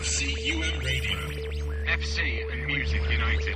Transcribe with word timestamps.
FCUM 0.00 0.82
Radio. 0.82 1.18
FC 1.84 2.50
and 2.50 2.64
Music 2.64 3.02
United. 3.10 3.54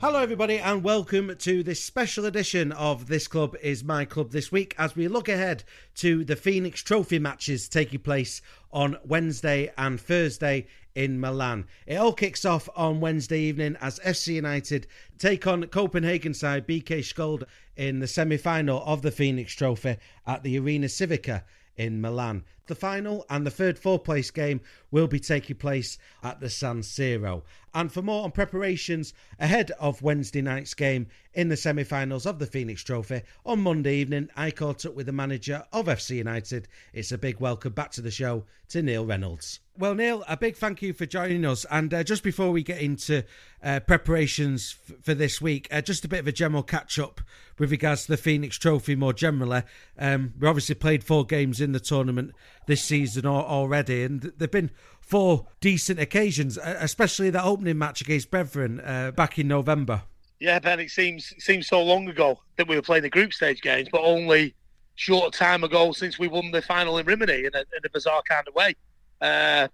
Hello, 0.00 0.20
everybody, 0.20 0.58
and 0.58 0.82
welcome 0.82 1.36
to 1.38 1.62
this 1.62 1.80
special 1.84 2.26
edition 2.26 2.72
of 2.72 3.06
This 3.06 3.28
Club 3.28 3.54
is 3.62 3.84
My 3.84 4.04
Club 4.04 4.32
this 4.32 4.50
week 4.50 4.74
as 4.76 4.96
we 4.96 5.06
look 5.06 5.28
ahead 5.28 5.62
to 5.96 6.24
the 6.24 6.34
Fenix 6.34 6.82
Trophy 6.82 7.20
matches 7.20 7.68
taking 7.68 8.00
place 8.00 8.42
on 8.72 8.96
Wednesday 9.04 9.72
and 9.78 10.00
Thursday 10.00 10.66
in 10.96 11.20
Milan. 11.20 11.66
It 11.86 11.94
all 11.94 12.12
kicks 12.12 12.44
off 12.44 12.68
on 12.74 12.98
Wednesday 12.98 13.38
evening 13.42 13.76
as 13.80 14.00
FC 14.00 14.34
United 14.34 14.88
take 15.16 15.46
on 15.46 15.62
Copenhagen 15.68 16.34
side 16.34 16.66
BK 16.66 17.04
Skjold 17.04 17.44
in 17.76 18.00
the 18.00 18.08
semi 18.08 18.36
final 18.36 18.82
of 18.84 19.02
the 19.02 19.12
Fenix 19.12 19.54
Trophy 19.54 19.98
at 20.26 20.42
the 20.42 20.58
Arena 20.58 20.88
Civica 20.88 21.44
in 21.76 22.00
Milan. 22.00 22.42
The 22.66 22.74
final 22.74 23.24
and 23.30 23.46
the 23.46 23.50
third 23.50 23.78
four 23.78 23.98
place 23.98 24.30
game 24.30 24.60
will 24.90 25.06
be 25.06 25.20
taking 25.20 25.56
place 25.56 25.98
at 26.22 26.40
the 26.40 26.50
San 26.50 26.80
Siro. 26.80 27.42
And 27.74 27.92
for 27.92 28.02
more 28.02 28.24
on 28.24 28.32
preparations 28.32 29.12
ahead 29.38 29.70
of 29.72 30.02
Wednesday 30.02 30.42
night's 30.42 30.74
game 30.74 31.08
in 31.34 31.48
the 31.48 31.56
semi 31.56 31.84
finals 31.84 32.26
of 32.26 32.38
the 32.38 32.46
Fenix 32.46 32.82
Trophy, 32.82 33.22
on 33.44 33.60
Monday 33.60 33.96
evening 33.96 34.30
I 34.34 34.50
caught 34.50 34.86
up 34.86 34.94
with 34.94 35.06
the 35.06 35.12
manager 35.12 35.64
of 35.72 35.86
FC 35.86 36.16
United. 36.16 36.66
It's 36.92 37.12
a 37.12 37.18
big 37.18 37.38
welcome 37.38 37.72
back 37.72 37.92
to 37.92 38.00
the 38.00 38.10
show 38.10 38.44
to 38.70 38.82
Neil 38.82 39.04
Reynolds. 39.04 39.60
Well, 39.78 39.94
Neil, 39.94 40.24
a 40.26 40.38
big 40.38 40.56
thank 40.56 40.80
you 40.80 40.94
for 40.94 41.04
joining 41.04 41.44
us. 41.44 41.66
And 41.70 41.92
uh, 41.92 42.02
just 42.02 42.22
before 42.22 42.50
we 42.50 42.62
get 42.62 42.80
into 42.80 43.24
uh, 43.62 43.80
preparations 43.80 44.74
f- 44.88 44.96
for 45.02 45.12
this 45.12 45.38
week, 45.40 45.68
uh, 45.70 45.82
just 45.82 46.04
a 46.06 46.08
bit 46.08 46.20
of 46.20 46.26
a 46.26 46.32
general 46.32 46.62
catch 46.62 46.98
up 46.98 47.20
with 47.58 47.70
regards 47.70 48.06
to 48.06 48.12
the 48.12 48.16
Fenix 48.16 48.56
Trophy 48.56 48.94
more 48.94 49.12
generally. 49.12 49.62
Um, 49.98 50.32
we 50.40 50.48
obviously 50.48 50.76
played 50.76 51.04
four 51.04 51.26
games 51.26 51.60
in 51.60 51.72
the 51.72 51.80
tournament 51.80 52.32
this 52.66 52.82
season 52.82 53.26
already, 53.26 54.04
and 54.04 54.32
they've 54.36 54.50
been 54.50 54.70
four 55.00 55.46
decent 55.60 56.00
occasions, 56.00 56.58
especially 56.58 57.30
that 57.30 57.44
opening 57.44 57.78
match 57.78 58.00
against 58.00 58.30
Beveren 58.30 58.86
uh, 58.86 59.12
back 59.12 59.38
in 59.38 59.48
November. 59.48 60.02
Yeah, 60.38 60.58
Ben, 60.58 60.80
it 60.80 60.90
seems 60.90 61.32
seems 61.38 61.66
so 61.66 61.82
long 61.82 62.08
ago 62.08 62.38
that 62.56 62.68
we 62.68 62.76
were 62.76 62.82
playing 62.82 63.04
the 63.04 63.10
group 63.10 63.32
stage 63.32 63.62
games, 63.62 63.88
but 63.90 64.02
only 64.02 64.54
short 64.96 65.32
time 65.32 65.62
ago 65.64 65.92
since 65.92 66.18
we 66.18 66.28
won 66.28 66.50
the 66.50 66.60
final 66.60 66.98
in 66.98 67.06
Rimini 67.06 67.44
in 67.44 67.54
a, 67.54 67.60
in 67.60 67.84
a 67.84 67.90
bizarre 67.90 68.22
kind 68.28 68.46
of 68.48 68.54
way. 68.54 68.74
Uh, 69.20 69.68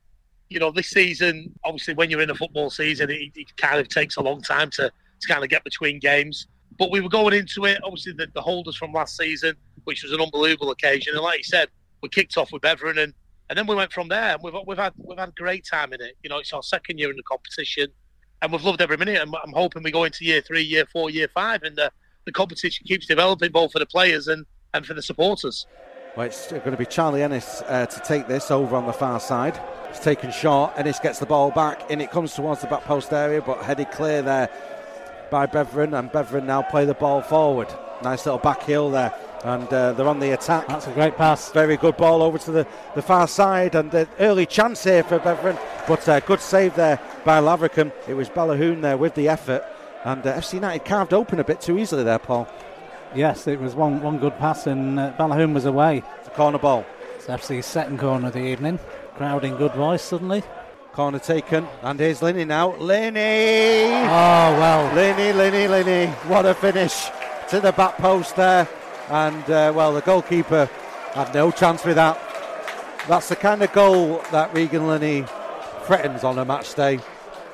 you 0.51 0.61
know, 0.61 0.71
this 0.71 0.91
season, 0.91 1.53
obviously, 1.65 1.95
when 1.95 2.11
you're 2.11 2.21
in 2.21 2.31
a 2.31 2.35
football 2.35 2.71
season, 2.71 3.11
it, 3.11 3.33
it, 3.35 3.57
kind 3.57 3.81
of 3.81 3.89
takes 3.89 4.17
a 4.17 4.21
long 4.21 4.43
time 4.43 4.69
to, 4.71 4.91
to 5.21 5.29
kind 5.29 5.43
of 5.43 5.49
get 5.49 5.65
between 5.65 5.99
games. 5.99 6.47
But 6.79 6.91
we 6.91 7.01
were 7.01 7.09
going 7.09 7.33
into 7.33 7.65
it, 7.65 7.79
obviously, 7.83 8.13
the, 8.13 8.29
the 8.35 8.41
holders 8.41 8.77
from 8.77 8.93
last 8.93 9.17
season, 9.17 9.55
which 9.85 10.03
was 10.03 10.13
an 10.13 10.21
unbelievable 10.21 10.71
occasion. 10.71 11.15
And 11.15 11.23
like 11.23 11.39
you 11.39 11.45
said, 11.45 11.69
we 12.03 12.09
kicked 12.09 12.37
off 12.37 12.53
with 12.53 12.63
Beveren 12.63 13.03
and, 13.03 13.15
and 13.49 13.59
then 13.59 13.67
we 13.67 13.75
went 13.75 13.93
from 13.93 14.09
there. 14.09 14.35
And 14.35 14.43
we've, 14.43 14.55
we've 14.67 14.79
had 14.79 14.93
we've 14.97 15.19
had 15.19 15.31
a 15.31 15.33
great 15.33 15.65
time 15.71 15.93
in 15.93 16.01
it. 16.01 16.17
You 16.23 16.31
know, 16.31 16.39
it's 16.39 16.53
our 16.53 16.63
second 16.63 16.99
year 16.99 17.11
in 17.11 17.17
the 17.17 17.23
competition, 17.23 17.89
and 18.41 18.53
we've 18.53 18.65
loved 18.65 18.81
every 18.81 18.97
minute. 18.97 19.21
I'm, 19.21 19.35
I'm 19.35 19.53
hoping 19.53 19.83
we 19.83 19.91
go 19.91 20.05
into 20.05 20.25
year 20.25 20.41
three, 20.41 20.63
year 20.63 20.87
four, 20.93 21.11
year 21.11 21.29
five, 21.29 21.63
and 21.63 21.77
the, 21.77 21.91
the 22.25 22.33
competition 22.33 22.87
keeps 22.87 23.07
developing 23.07 23.53
both 23.53 23.73
for 23.73 23.79
the 23.79 23.87
players 23.87 24.29
and, 24.29 24.47
and 24.75 24.85
for 24.87 24.95
the 24.95 25.03
supporters. 25.03 25.67
Well, 26.17 26.27
it's 26.27 26.51
going 26.51 26.73
to 26.73 26.77
be 26.77 26.85
Charlie 26.85 27.23
Ennis 27.23 27.63
uh, 27.67 27.87
to 27.87 28.01
take 28.01 28.29
this 28.29 28.51
over 28.51 28.77
on 28.77 28.87
the 28.87 28.93
far 28.93 29.19
side. 29.19 29.59
It's 29.89 30.01
taken 30.01 30.31
short. 30.31 30.73
Ennis 30.77 30.99
gets 30.99 31.19
the 31.19 31.27
ball 31.27 31.51
back, 31.51 31.91
and 31.91 32.03
it 32.03 32.11
comes 32.11 32.35
towards 32.35 32.61
the 32.61 32.67
back 32.67 32.85
post 32.85 33.13
area, 33.13 33.41
but 33.41 33.63
headed 33.63 33.91
clear 33.91 34.23
there 34.23 34.51
by 35.31 35.47
Beveren, 35.47 35.99
and 35.99 36.11
Beveren 36.11 36.45
now 36.45 36.63
play 36.63 36.85
the 36.85 36.95
ball 36.95 37.23
forward. 37.23 37.69
Nice 38.03 38.27
little 38.27 38.39
back 38.39 38.63
heel 38.63 38.91
there, 38.91 39.15
and 39.45 39.73
uh, 39.73 39.93
they're 39.93 40.09
on 40.09 40.21
the 40.21 40.33
attack. 40.33 40.69
That's 40.69 40.87
a 40.87 40.93
great 40.93 41.17
pass. 41.17 41.51
Very 41.51 41.77
good 41.77 41.97
ball 41.97 42.23
over 42.23 42.39
to 42.39 42.51
the, 42.51 42.67
the 42.95 43.03
far 43.03 43.27
side, 43.27 43.75
and 43.75 43.91
the 43.91 44.09
early 44.21 44.47
chance 44.47 44.85
here 44.85 45.03
for 45.03 45.19
Beveren, 45.19 45.59
but 45.87 46.09
uh, 46.09 46.21
good 46.21 46.41
save 46.41 46.75
there 46.75 47.01
by 47.25 47.41
Lavercombe. 47.41 47.93
It 48.09 48.15
was 48.15 48.29
Ballahoon 48.29 48.81
there 48.83 48.97
with 48.97 49.15
the 49.15 49.29
effort, 49.29 49.65
and 50.05 50.27
uh, 50.27 50.37
FC 50.37 50.55
United 50.55 50.85
carved 50.85 51.13
open 51.13 51.41
a 51.41 51.45
bit 51.45 51.61
too 51.61 51.79
easily 51.79 52.05
there, 52.05 52.19
Paul. 52.19 52.49
Yes, 53.15 53.47
it 53.47 53.61
was 53.61 53.75
one 53.75 54.01
one 54.01 54.19
good 54.19 54.39
pass, 54.39 54.67
and 54.67 54.99
uh, 54.99 55.13
Ballahoon 55.19 55.53
was 55.53 55.65
away. 55.65 56.03
It's 56.19 56.29
a 56.29 56.33
corner 56.33 56.59
ball. 56.59 56.85
It's 57.17 57.27
FC's 57.27 57.67
second 57.67 57.99
corner 57.99 58.29
of 58.29 58.33
the 58.33 58.45
evening. 58.45 58.79
Crowd 59.17 59.45
in 59.45 59.57
good 59.57 59.73
voice 59.75 60.03
suddenly. 60.03 60.43
Corner 60.93 61.19
taken, 61.19 61.67
and 61.83 61.99
here's 61.99 62.21
Linney 62.21 62.45
now. 62.45 62.77
Linney! 62.77 63.93
Oh, 64.05 64.53
well. 64.59 64.95
Linney, 64.95 65.33
Linney, 65.33 65.67
Linney. 65.67 66.13
What 66.29 66.45
a 66.45 66.53
finish 66.53 67.09
to 67.49 67.61
the 67.61 67.73
back 67.73 67.97
post 67.97 68.37
there. 68.37 68.69
And, 69.13 69.45
uh, 69.51 69.71
well, 69.77 69.93
the 69.93 70.01
goalkeeper 70.01 70.71
had 71.13 71.35
no 71.35 71.51
chance 71.51 71.85
with 71.85 71.97
that. 71.97 72.19
That's 73.07 73.29
the 73.29 73.37
kind 73.37 73.63
of 73.63 73.71
goal 73.75 74.23
that 74.33 74.55
Regan 74.55 74.87
Linney 74.87 75.27
threatens 75.85 76.25
on 76.25 76.39
a 76.39 76.47
match 76.47 76.75
day 76.75 76.99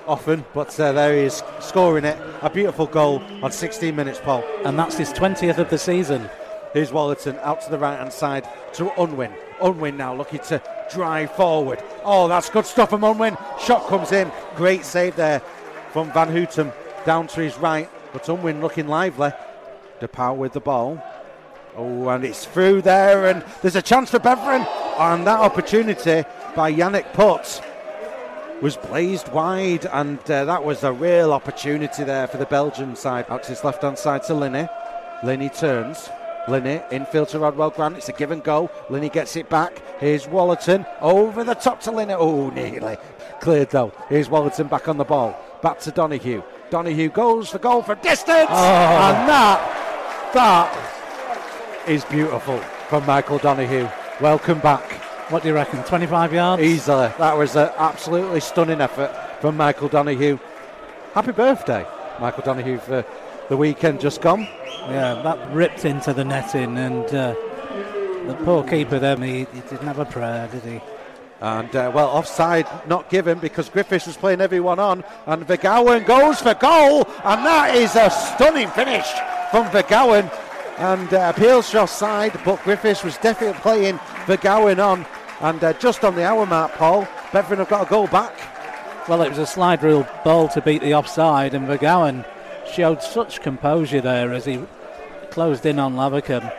often, 0.07 0.45
but 0.55 0.79
uh, 0.79 0.93
there 0.93 1.17
he 1.17 1.23
is 1.23 1.43
scoring 1.59 2.05
it. 2.05 2.17
A 2.43 2.49
beautiful 2.49 2.87
goal 2.87 3.21
on 3.43 3.51
16 3.51 3.97
minutes, 3.97 4.21
Paul. 4.23 4.45
And 4.65 4.79
that's 4.79 4.97
his 4.97 5.13
20th 5.13 5.59
of 5.59 5.69
the 5.69 5.79
season. 5.79 6.31
Here's 6.73 6.93
Wallerton 6.93 7.37
out 7.41 7.61
to 7.63 7.71
the 7.73 7.79
right 7.79 7.99
hand 7.99 8.13
side 8.13 8.49
to 8.75 8.93
Unwin. 9.03 9.33
Unwin 9.61 9.97
now 9.97 10.15
looking 10.15 10.39
to 10.41 10.63
drive 10.93 11.33
forward. 11.33 11.83
Oh, 12.05 12.29
that's 12.29 12.49
good 12.51 12.67
stuff 12.67 12.91
from 12.91 13.03
Unwin. 13.03 13.37
Shot 13.61 13.89
comes 13.89 14.13
in. 14.13 14.31
Great 14.55 14.85
save 14.85 15.17
there 15.17 15.41
from 15.91 16.13
Van 16.13 16.29
Houten 16.29 16.71
down 17.05 17.27
to 17.27 17.41
his 17.41 17.59
right. 17.59 17.91
But 18.13 18.29
Unwin 18.29 18.61
looking 18.61 18.87
lively. 18.87 19.33
DePau 20.01 20.37
with 20.37 20.53
the 20.53 20.61
ball. 20.61 21.03
Oh, 21.79 22.09
and 22.09 22.25
it's 22.25 22.45
through 22.45 22.83
there, 22.83 23.27
and 23.27 23.45
there's 23.63 23.77
a 23.77 23.83
chance 23.83 24.11
for 24.11 24.19
Beveren. 24.19 24.67
And 24.99 25.25
that 25.29 25.39
opportunity 25.39 26.25
by 26.57 26.73
Yannick 26.73 27.13
Putz 27.13 27.63
was 28.61 28.77
blazed 28.77 29.29
wide, 29.29 29.87
and 29.87 30.19
uh, 30.29 30.45
that 30.45 30.65
was 30.65 30.83
a 30.83 30.93
real 30.93 31.33
opportunity 31.33 32.03
there 32.03 32.27
for 32.27 32.37
the 32.37 32.47
Belgian 32.47 32.97
side. 32.97 33.27
Out 33.29 33.45
to 33.45 33.51
his 33.51 33.63
left 33.63 33.83
hand 33.83 33.97
side 33.97 34.25
to 34.25 34.35
Linney. 34.35 34.67
Linney 35.23 35.51
turns. 35.51 36.11
Linney 36.49 36.83
infield 36.91 37.29
to 37.29 37.39
Rodwell 37.39 37.71
Grant. 37.71 37.97
It's 37.97 38.09
a 38.09 38.13
give 38.13 38.33
and 38.33 38.43
go. 38.43 38.71
Linney 38.91 39.09
gets 39.09 39.37
it 39.37 39.49
back. 39.49 39.81
Here's 40.01 40.27
Wallerton 40.27 40.85
over 41.01 41.45
the 41.45 41.55
top 41.55 41.81
to 41.83 41.93
Linney. 41.93 42.15
Oh, 42.15 42.51
nearly 42.51 42.97
cleared 43.41 43.71
though. 43.71 43.93
Here's 44.09 44.29
Wallerton 44.29 44.69
back 44.69 44.89
on 44.89 44.97
the 44.97 45.05
ball. 45.05 45.39
Back 45.63 45.79
to 45.81 45.93
Donahue. 45.93 46.43
Donahue 46.71 47.11
goes 47.11 47.51
for 47.51 47.61
goal 47.61 47.83
for 47.83 47.95
distance, 47.95 48.49
oh. 48.51 48.57
and 48.57 49.29
that 49.29 50.33
that 50.35 50.98
is 51.89 52.05
beautiful 52.05 52.59
from 52.89 53.07
Michael 53.07 53.39
Donahue. 53.39 53.89
Welcome 54.21 54.59
back. 54.61 54.85
What 55.31 55.43
do 55.43 55.49
you 55.49 55.55
reckon? 55.55 55.83
25 55.85 56.35
yards? 56.35 56.63
Easily. 56.63 57.09
That 57.17 57.37
was 57.37 57.57
an 57.57 57.71
absolutely 57.79 58.41
stunning 58.41 58.83
effort 58.83 59.11
from 59.41 59.57
Michael 59.57 59.89
Donahue. 59.89 60.39
Happy 61.15 61.33
birthday, 61.33 61.87
Michael 62.21 62.43
Donahue, 62.43 62.79
for 62.79 63.07
the 63.49 63.57
weekend 63.57 64.01
just 64.01 64.21
gone. 64.21 64.41
Yeah, 64.41 65.21
that 65.23 65.51
ripped 65.53 65.87
into 65.87 66.13
the 66.13 66.25
netting, 66.25 66.77
and 66.77 67.07
uh, 67.07 67.35
the 68.27 68.37
poor 68.45 68.65
keeper 68.65 68.99
there, 68.99 69.17
he, 69.17 69.39
he, 69.39 69.61
didn't 69.61 69.87
have 69.87 69.99
a 69.99 70.05
prayer, 70.05 70.47
did 70.49 70.65
he? 70.65 70.81
And 71.41 71.75
uh, 71.75 71.91
well, 71.95 72.09
offside 72.09 72.67
not 72.87 73.09
given 73.09 73.39
because 73.39 73.71
Griffiths 73.71 74.07
was 74.07 74.17
playing 74.19 74.43
everyone 74.43 74.79
on, 74.79 75.05
and 75.27 75.47
Vergouwen 75.47 76.05
goes 76.05 76.41
for 76.41 76.53
goal, 76.53 77.07
and 77.25 77.47
that 77.47 77.75
is 77.75 77.97
a 77.97 78.11
stunning 78.11 78.69
finish 78.69 79.07
from 79.51 79.67
Vergouwen. 79.69 80.31
And 80.79 81.13
uh, 81.13 81.33
appeals 81.35 81.71
for 81.71 81.79
offside, 81.79 82.39
but 82.45 82.63
Griffiths 82.63 83.03
was 83.03 83.17
definitely 83.19 83.59
playing 83.61 83.99
Vergouwen 84.27 84.79
on, 84.79 85.05
and 85.41 85.63
uh, 85.63 85.73
just 85.75 86.05
on 86.05 86.15
the 86.15 86.25
hour 86.25 86.47
mark, 86.47 86.73
Paul, 86.73 87.03
Beveren 87.33 87.59
have 87.59 87.69
got 87.69 87.87
a 87.87 87.91
goal 87.91 88.07
back. 88.07 88.33
Well, 89.09 89.23
it 89.23 89.29
was 89.29 89.39
a 89.39 89.47
slide 89.47 89.83
rule 89.83 90.07
ball 90.25 90.49
to 90.51 90.61
beat 90.61 90.83
the 90.83 90.95
offside, 90.95 91.55
and 91.55 91.67
Vergouwen 91.67 92.25
showed 92.71 93.03
such 93.03 93.43
composure 93.43 94.01
there 94.01 94.33
as 94.33 94.45
he 94.45 94.65
closed 95.31 95.67
in 95.67 95.79
on 95.79 95.95
Lavercombe. 95.95 96.53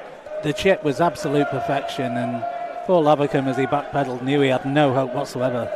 The 0.44 0.54
chip 0.54 0.84
was 0.84 1.00
absolute 1.00 1.48
perfection, 1.50 2.18
and 2.18 2.44
poor 2.86 3.02
Lavercombe, 3.02 3.48
as 3.48 3.58
he 3.58 3.68
backpedaled, 3.68 4.22
knew 4.22 4.42
he 4.42 4.50
had 4.50 4.66
no 4.66 4.94
hope 4.94 5.14
whatsoever. 5.14 5.72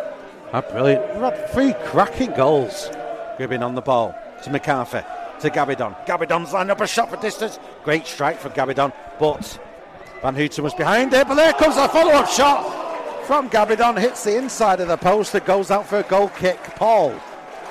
Ah, 0.51 0.62
brilliant. 0.62 1.13
We've 1.13 1.21
had 1.21 1.50
three 1.51 1.73
cracking 1.85 2.31
goals. 2.33 2.89
Gribbin 3.38 3.63
on 3.63 3.75
the 3.75 3.81
ball 3.81 4.15
to 4.44 4.50
McCarthy, 4.51 5.01
to 5.44 5.50
Gabidon. 5.50 6.06
Gabidon's 6.06 6.54
lined 6.54 6.72
up 6.72 6.81
a 6.81 6.88
shot 6.88 7.10
for 7.10 7.18
distance. 7.18 7.60
Great 7.84 8.07
strike 8.07 8.40
from 8.40 8.54
Gabidon, 8.54 8.94
but 9.19 9.60
Van 10.22 10.36
Houten 10.36 10.63
was 10.63 10.74
behind 10.74 11.13
it. 11.13 11.28
But 11.28 11.36
there 11.36 11.54
comes 11.54 11.75
a 11.78 11.88
follow 11.90 12.13
up 12.13 12.30
shot 12.30 13.25
from 13.25 13.50
Gabidon, 13.50 14.00
hits 14.00 14.24
the 14.24 14.38
inside 14.38 14.80
of 14.80 14.88
the 14.88 14.98
post 14.98 15.34
that 15.34 15.45
goes 15.45 15.69
out 15.69 15.86
for 15.86 16.00
a 16.00 16.04
goal 16.04 16.30
kick. 16.30 16.60
Paul. 16.75 17.13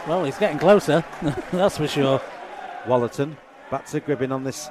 Well, 0.07 0.25
he's 0.25 0.39
getting 0.39 0.59
closer, 0.59 1.05
that's 1.53 1.79
for 1.79 1.89
sure. 1.89 2.21
Wallerton 2.85 3.37
back 3.71 3.87
to 3.87 4.01
Gribbin 4.01 4.33
on 4.33 4.45
this 4.45 4.69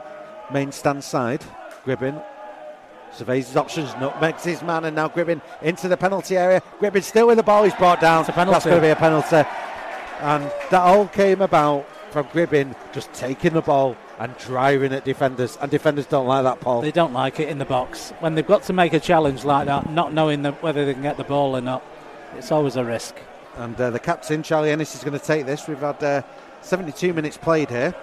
main 0.53 0.71
stand 0.71 1.03
side. 1.03 1.44
Gribbin 1.86 2.24
surveys 3.12 3.48
his 3.48 3.57
options, 3.57 3.89
nutmegs 3.95 4.44
his 4.44 4.62
man, 4.62 4.86
and 4.86 4.95
now 4.95 5.07
Gribbin 5.07 5.42
into 5.63 5.88
the 5.88 5.98
penalty 5.98 6.38
area. 6.38 6.62
Gribbin 6.80 7.01
still 7.01 7.27
with 7.27 7.38
the 7.38 7.44
ball, 7.44 7.63
he's 7.63 7.74
brought 7.75 8.00
down. 8.00 8.25
That's 8.25 8.65
going 8.65 8.77
to 8.77 8.81
be 8.81 8.89
a 8.89 8.95
penalty. 8.95 9.48
And 10.19 10.44
that 10.69 10.81
all 10.81 11.07
came 11.07 11.42
about 11.42 11.88
from 12.11 12.27
Gribbin 12.27 12.75
just 12.93 13.11
taking 13.13 13.53
the 13.53 13.61
ball 13.61 13.95
and 14.19 14.37
driving 14.37 14.93
at 14.93 15.05
defenders. 15.05 15.57
And 15.61 15.71
defenders 15.71 16.05
don't 16.05 16.27
like 16.27 16.43
that, 16.43 16.59
Paul. 16.59 16.81
They 16.81 16.91
don't 16.91 17.13
like 17.13 17.39
it 17.39 17.49
in 17.49 17.57
the 17.57 17.65
box. 17.65 18.11
When 18.19 18.35
they've 18.35 18.45
got 18.45 18.63
to 18.63 18.73
make 18.73 18.93
a 18.93 18.99
challenge 18.99 19.43
like 19.45 19.67
that, 19.67 19.89
not 19.89 20.13
knowing 20.13 20.43
whether 20.43 20.85
they 20.85 20.93
can 20.93 21.01
get 21.01 21.17
the 21.17 21.23
ball 21.23 21.55
or 21.55 21.61
not, 21.61 21.83
it's 22.37 22.51
always 22.51 22.75
a 22.75 22.83
risk. 22.83 23.15
And 23.57 23.79
uh, 23.79 23.89
the 23.89 23.99
captain, 23.99 24.43
Charlie 24.43 24.71
Ennis, 24.71 24.95
is 24.95 25.03
going 25.03 25.17
to 25.17 25.25
take 25.25 25.45
this. 25.45 25.67
We've 25.67 25.79
had 25.79 26.03
uh, 26.03 26.21
72 26.61 27.13
minutes 27.13 27.37
played 27.37 27.69
here. 27.69 27.95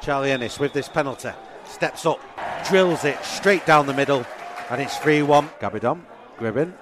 Charlie 0.00 0.30
Ennis 0.30 0.58
with 0.58 0.72
this 0.72 0.88
penalty. 0.88 1.30
Steps 1.66 2.04
up, 2.06 2.20
drills 2.68 3.04
it 3.04 3.22
straight 3.24 3.64
down 3.64 3.86
the 3.86 3.94
middle, 3.94 4.26
and 4.70 4.80
it's 4.80 4.98
3 4.98 5.22
1. 5.22 5.48
Gabidon, 5.60 6.02
Gribbin, 6.38 6.74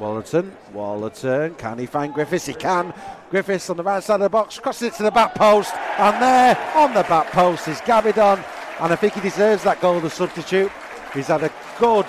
Wallerton, 0.00 0.50
Wallerton. 0.72 1.56
Can 1.58 1.78
he 1.78 1.84
find 1.84 2.14
Griffiths? 2.14 2.46
He 2.46 2.54
can. 2.54 2.94
Griffiths 3.30 3.68
on 3.68 3.76
the 3.76 3.82
right 3.82 4.02
side 4.02 4.14
of 4.14 4.20
the 4.22 4.30
box, 4.30 4.58
crosses 4.58 4.88
it 4.88 4.94
to 4.94 5.02
the 5.02 5.10
back 5.10 5.34
post, 5.34 5.74
and 5.98 6.20
there 6.22 6.58
on 6.74 6.94
the 6.94 7.02
back 7.02 7.30
post 7.30 7.68
is 7.68 7.78
Gabidon. 7.82 8.42
And 8.80 8.92
I 8.92 8.96
think 8.96 9.12
he 9.12 9.20
deserves 9.20 9.62
that 9.64 9.80
goal, 9.82 10.00
the 10.00 10.08
substitute. 10.08 10.72
He's 11.12 11.26
had 11.26 11.42
a 11.42 11.52
good 11.78 12.06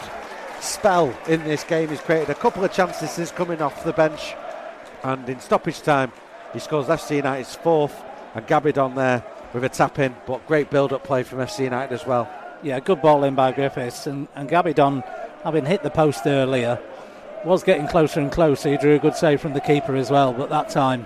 spell 0.62 1.14
in 1.28 1.44
this 1.44 1.66
game. 1.66 1.90
He's 1.90 2.00
created 2.00 2.30
a 2.30 2.36
couple 2.36 2.64
of 2.64 2.72
chances 2.72 3.12
since 3.12 3.30
coming 3.30 3.62
off 3.62 3.84
the 3.84 3.92
bench. 3.92 4.36
And 5.04 5.28
in 5.28 5.42
stoppage 5.42 5.82
time, 5.82 6.14
he 6.54 6.60
scores 6.60 6.88
FC 6.88 7.18
United's 7.18 7.56
fourth. 7.56 8.04
And 8.36 8.48
Gabidon 8.48 8.96
there 8.96 9.24
with 9.54 9.66
a 9.66 9.70
tap 9.70 10.00
in, 10.00 10.16
but 10.26 10.48
great 10.48 10.70
build 10.70 10.94
up 10.94 11.04
play 11.04 11.24
from 11.24 11.40
FC 11.40 11.66
United 11.66 11.94
as 11.94 12.06
well. 12.06 12.32
Yeah, 12.64 12.80
good 12.80 13.02
ball 13.02 13.26
in 13.26 13.36
by 13.36 13.52
Griffiths. 13.52 14.08
And, 14.08 14.30
and 14.36 14.50
Gabidon, 14.50 15.04
having 15.44 15.66
hit 15.66 15.84
the 15.84 15.90
post 15.90 16.26
earlier, 16.26 16.80
was 17.46 17.64
getting 17.64 17.88
closer 17.88 18.20
and 18.20 18.32
closer. 18.32 18.70
He 18.72 18.78
drew 18.78 18.96
a 18.96 19.00
good 19.00 19.16
save 19.16 19.42
from 19.42 19.54
the 19.54 19.62
keeper 19.62 19.96
as 19.96 20.12
well, 20.12 20.34
but 20.34 20.50
that 20.50 20.70
time 20.70 21.06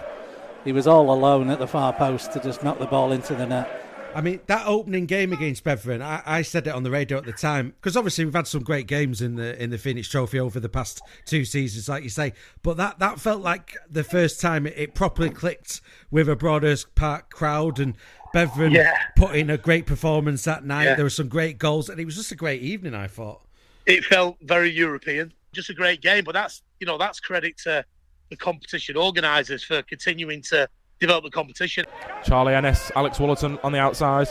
he 0.63 0.71
was 0.71 0.87
all 0.87 1.11
alone 1.11 1.49
at 1.49 1.59
the 1.59 1.67
far 1.67 1.93
post 1.93 2.33
to 2.33 2.39
just 2.39 2.63
knock 2.63 2.79
the 2.79 2.85
ball 2.87 3.11
into 3.11 3.35
the 3.35 3.45
net. 3.45 3.81
I 4.13 4.21
mean, 4.21 4.39
that 4.47 4.65
opening 4.65 5.07
game 5.07 5.33
against 5.33 5.65
Beveren, 5.65 6.01
I, 6.01 6.21
I 6.25 6.41
said 6.41 6.67
it 6.67 6.69
on 6.73 6.83
the 6.83 6.89
radio 6.91 7.17
at 7.17 7.25
the 7.25 7.33
time 7.33 7.73
because 7.81 7.97
obviously 7.97 8.23
we've 8.23 8.33
had 8.33 8.47
some 8.47 8.63
great 8.63 8.87
games 8.87 9.21
in 9.21 9.35
the 9.35 9.61
in 9.61 9.71
the 9.71 9.77
Fenix 9.77 10.07
Trophy 10.07 10.39
over 10.39 10.57
the 10.57 10.69
past 10.69 11.01
two 11.25 11.43
seasons, 11.43 11.89
like 11.89 12.01
you 12.03 12.09
say. 12.09 12.31
But 12.63 12.77
that 12.77 12.99
that 12.99 13.19
felt 13.19 13.41
like 13.41 13.75
the 13.89 14.05
first 14.05 14.39
time 14.39 14.65
it, 14.65 14.73
it 14.77 14.95
properly 14.95 15.29
clicked 15.29 15.81
with 16.11 16.29
a 16.29 16.35
Broadhurst 16.37 16.95
Park 16.95 17.29
crowd 17.29 17.77
and 17.77 17.95
Beveren 18.33 18.73
Yeah. 18.73 18.93
put 19.17 19.35
in 19.35 19.49
a 19.49 19.57
great 19.57 19.85
performance 19.85 20.45
that 20.45 20.63
night. 20.63 20.85
Yeah. 20.85 20.95
There 20.95 21.05
were 21.05 21.09
some 21.09 21.27
great 21.27 21.57
goals, 21.57 21.89
and 21.89 21.99
it 21.99 22.05
was 22.05 22.15
just 22.15 22.31
a 22.31 22.35
great 22.35 22.61
evening. 22.61 22.95
I 22.95 23.07
thought. 23.07 23.41
it 23.85 24.05
felt 24.05 24.37
very 24.41 24.69
European. 24.71 25.33
Just 25.55 25.69
a 25.69 25.73
great 25.73 26.01
game, 26.01 26.23
but 26.25 26.33
that's 26.33 26.61
you 26.79 26.85
know 26.85 26.97
that's 26.97 27.19
credit 27.19 27.57
to 27.59 27.85
the 28.29 28.35
competition 28.35 28.97
organisers 28.97 29.63
for 29.63 29.81
continuing 29.83 30.41
to 30.41 30.67
develop 30.99 31.23
the 31.23 31.31
competition. 31.31 31.85
Charlie 32.23 32.53
Ennis, 32.53 32.91
Alex 32.95 33.17
Wollerton 33.17 33.57
on 33.63 33.71
the 33.71 33.79
outside. 33.79 34.27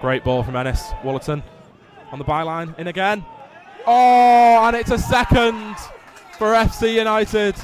Great 0.00 0.22
ball 0.22 0.42
from 0.42 0.56
Ennis. 0.56 0.82
Wollerton 1.02 1.42
on 2.12 2.18
the 2.18 2.24
byline, 2.24 2.78
in 2.78 2.88
again. 2.88 3.24
Oh, 3.86 4.60
and 4.64 4.76
it's 4.76 4.90
a 4.90 4.98
second 4.98 5.76
for 6.38 6.48
FC 6.48 6.94
United. 6.94 7.54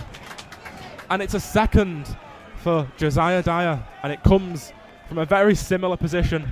And 1.10 1.20
it's 1.20 1.34
a 1.34 1.40
second 1.40 2.16
for 2.56 2.90
Josiah 2.96 3.42
Dyer. 3.42 3.84
And 4.02 4.12
it 4.12 4.22
comes 4.22 4.72
from 5.08 5.18
a 5.18 5.26
very 5.26 5.54
similar 5.54 5.96
position. 5.96 6.50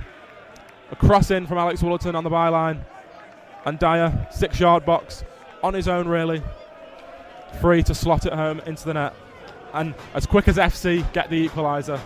A 0.91 0.95
cross 0.95 1.31
in 1.31 1.47
from 1.47 1.57
Alex 1.57 1.81
Wollerton 1.81 2.15
on 2.15 2.23
the 2.23 2.29
byline. 2.29 2.83
And 3.65 3.79
Dyer, 3.79 4.27
six 4.31 4.59
yard 4.59 4.85
box, 4.85 5.23
on 5.63 5.73
his 5.73 5.87
own 5.87 6.07
really. 6.07 6.41
Free 7.59 7.83
to 7.83 7.93
slot 7.93 8.25
it 8.25 8.33
home 8.33 8.61
into 8.65 8.85
the 8.85 8.93
net. 8.93 9.13
And 9.73 9.93
as 10.13 10.25
quick 10.25 10.47
as 10.47 10.57
FC 10.57 11.11
get 11.13 11.29
the 11.29 11.47
equaliser, 11.47 11.99